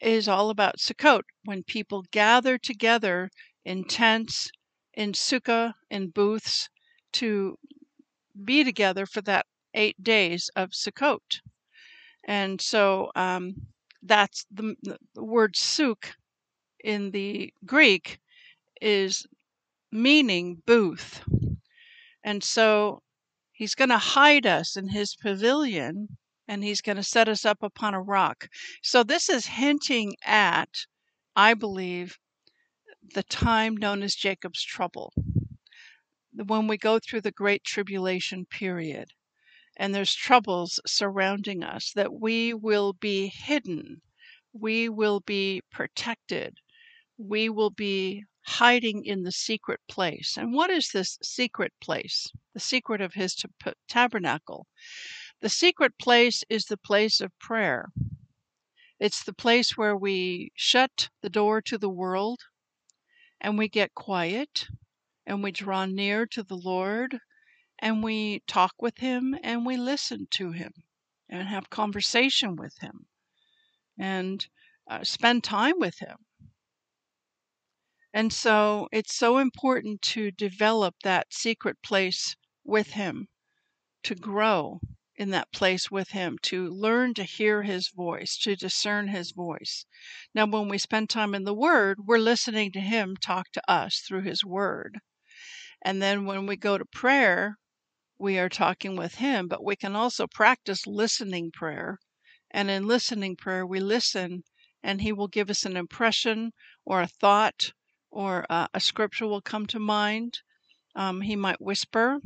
is 0.00 0.26
all 0.26 0.48
about 0.48 0.78
Sukkot, 0.78 1.24
when 1.44 1.64
people 1.64 2.06
gather 2.10 2.56
together 2.56 3.28
in 3.66 3.84
tents, 3.84 4.50
in 4.94 5.12
sukkah, 5.12 5.74
in 5.90 6.08
booths, 6.08 6.70
to 7.12 7.58
be 8.42 8.64
together 8.64 9.04
for 9.04 9.20
that 9.20 9.44
eight 9.74 10.02
days 10.02 10.48
of 10.56 10.70
Sukkot. 10.70 11.40
And 12.28 12.60
so 12.60 13.10
um, 13.16 13.54
that's 14.02 14.44
the, 14.50 14.76
the 15.14 15.24
word 15.24 15.56
suk 15.56 16.14
in 16.84 17.10
the 17.10 17.54
Greek 17.64 18.20
is 18.82 19.26
meaning 19.90 20.62
booth. 20.66 21.22
And 22.22 22.44
so 22.44 23.02
he's 23.52 23.74
going 23.74 23.88
to 23.88 23.98
hide 23.98 24.44
us 24.44 24.76
in 24.76 24.88
his 24.88 25.16
pavilion 25.16 26.18
and 26.46 26.62
he's 26.62 26.82
going 26.82 26.96
to 26.96 27.02
set 27.02 27.30
us 27.30 27.46
up 27.46 27.62
upon 27.62 27.94
a 27.94 28.02
rock. 28.02 28.48
So 28.82 29.02
this 29.02 29.30
is 29.30 29.46
hinting 29.46 30.14
at, 30.22 30.84
I 31.34 31.54
believe, 31.54 32.18
the 33.14 33.22
time 33.22 33.74
known 33.74 34.02
as 34.02 34.14
Jacob's 34.14 34.62
trouble. 34.62 35.14
When 36.34 36.66
we 36.66 36.76
go 36.76 36.98
through 36.98 37.22
the 37.22 37.32
great 37.32 37.64
tribulation 37.64 38.44
period 38.44 39.12
and 39.78 39.94
there's 39.94 40.14
troubles 40.14 40.80
surrounding 40.86 41.62
us, 41.62 41.92
that 41.94 42.12
we 42.12 42.52
will 42.52 42.92
be 42.92 43.28
hidden, 43.28 44.02
we 44.52 44.88
will 44.88 45.20
be 45.20 45.62
protected, 45.70 46.58
we 47.16 47.48
will 47.48 47.70
be 47.70 48.24
hiding 48.42 49.04
in 49.04 49.22
the 49.22 49.32
secret 49.32 49.80
place. 49.88 50.36
And 50.36 50.52
what 50.52 50.70
is 50.70 50.90
this 50.90 51.18
secret 51.22 51.72
place? 51.80 52.32
The 52.54 52.60
secret 52.60 53.00
of 53.00 53.14
his 53.14 53.36
tabernacle. 53.88 54.66
The 55.40 55.48
secret 55.48 55.92
place 55.98 56.42
is 56.48 56.64
the 56.64 56.76
place 56.76 57.20
of 57.20 57.38
prayer. 57.38 57.90
It's 58.98 59.22
the 59.22 59.34
place 59.34 59.76
where 59.76 59.96
we 59.96 60.50
shut 60.56 61.10
the 61.22 61.30
door 61.30 61.62
to 61.62 61.78
the 61.78 61.90
world 61.90 62.40
and 63.40 63.56
we 63.56 63.68
get 63.68 63.94
quiet 63.94 64.66
and 65.24 65.42
we 65.42 65.52
draw 65.52 65.84
near 65.84 66.26
to 66.26 66.42
the 66.42 66.56
Lord 66.56 67.20
and 67.80 68.02
we 68.02 68.40
talk 68.46 68.74
with 68.80 68.98
Him 68.98 69.36
and 69.42 69.64
we 69.64 69.76
listen 69.76 70.26
to 70.32 70.52
Him 70.52 70.72
and 71.28 71.46
have 71.48 71.70
conversation 71.70 72.56
with 72.56 72.78
Him 72.78 73.06
and 73.98 74.46
uh, 74.90 75.04
spend 75.04 75.44
time 75.44 75.78
with 75.78 75.98
Him. 75.98 76.16
And 78.12 78.32
so 78.32 78.88
it's 78.90 79.14
so 79.14 79.38
important 79.38 80.02
to 80.02 80.30
develop 80.30 80.96
that 81.02 81.32
secret 81.32 81.76
place 81.82 82.36
with 82.64 82.92
Him, 82.92 83.28
to 84.02 84.14
grow 84.14 84.80
in 85.16 85.30
that 85.30 85.52
place 85.52 85.90
with 85.90 86.10
Him, 86.10 86.38
to 86.42 86.68
learn 86.68 87.12
to 87.14 87.24
hear 87.24 87.62
His 87.62 87.88
voice, 87.88 88.38
to 88.38 88.56
discern 88.56 89.08
His 89.08 89.32
voice. 89.32 89.84
Now, 90.34 90.46
when 90.46 90.68
we 90.68 90.78
spend 90.78 91.10
time 91.10 91.34
in 91.34 91.44
the 91.44 91.54
Word, 91.54 91.98
we're 92.06 92.18
listening 92.18 92.72
to 92.72 92.80
Him 92.80 93.16
talk 93.16 93.50
to 93.52 93.70
us 93.70 93.98
through 93.98 94.22
His 94.22 94.44
Word. 94.44 94.98
And 95.82 96.00
then 96.00 96.24
when 96.24 96.46
we 96.46 96.56
go 96.56 96.78
to 96.78 96.84
prayer, 96.84 97.58
we 98.18 98.38
are 98.38 98.48
talking 98.48 98.96
with 98.96 99.14
Him, 99.14 99.48
but 99.48 99.64
we 99.64 99.76
can 99.76 99.94
also 99.94 100.26
practice 100.26 100.86
listening 100.86 101.50
prayer. 101.52 101.98
And 102.50 102.70
in 102.70 102.86
listening 102.86 103.36
prayer, 103.36 103.66
we 103.66 103.80
listen, 103.80 104.42
and 104.82 105.00
He 105.00 105.12
will 105.12 105.28
give 105.28 105.50
us 105.50 105.64
an 105.64 105.76
impression 105.76 106.52
or 106.84 107.02
a 107.02 107.06
thought, 107.06 107.72
or 108.10 108.46
uh, 108.50 108.68
a 108.74 108.80
scripture 108.80 109.26
will 109.26 109.42
come 109.42 109.66
to 109.66 109.78
mind. 109.78 110.40
Um, 110.94 111.20
he 111.20 111.36
might 111.36 111.60
whisper, 111.60 112.18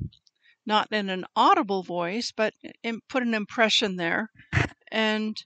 not 0.64 0.90
in 0.92 1.10
an 1.10 1.24
audible 1.36 1.82
voice, 1.82 2.32
but 2.32 2.54
in, 2.82 3.00
put 3.08 3.22
an 3.22 3.34
impression 3.34 3.96
there. 3.96 4.30
And 4.90 5.36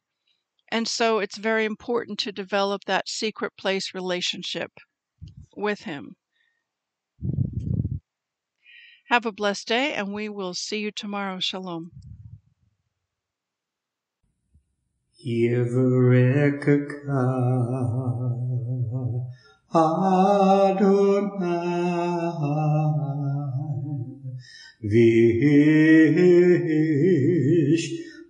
and 0.68 0.86
so 0.86 1.20
it's 1.20 1.38
very 1.38 1.64
important 1.64 2.18
to 2.20 2.32
develop 2.32 2.84
that 2.84 3.08
secret 3.08 3.56
place 3.56 3.94
relationship 3.94 4.72
with 5.56 5.82
him. 5.82 6.16
Have 9.08 9.24
a 9.24 9.30
blessed 9.30 9.68
day, 9.68 9.94
and 9.94 10.12
we 10.12 10.28
will 10.28 10.52
see 10.52 10.80
you 10.80 10.90
tomorrow. 10.90 11.38
Shalom. 11.38 11.92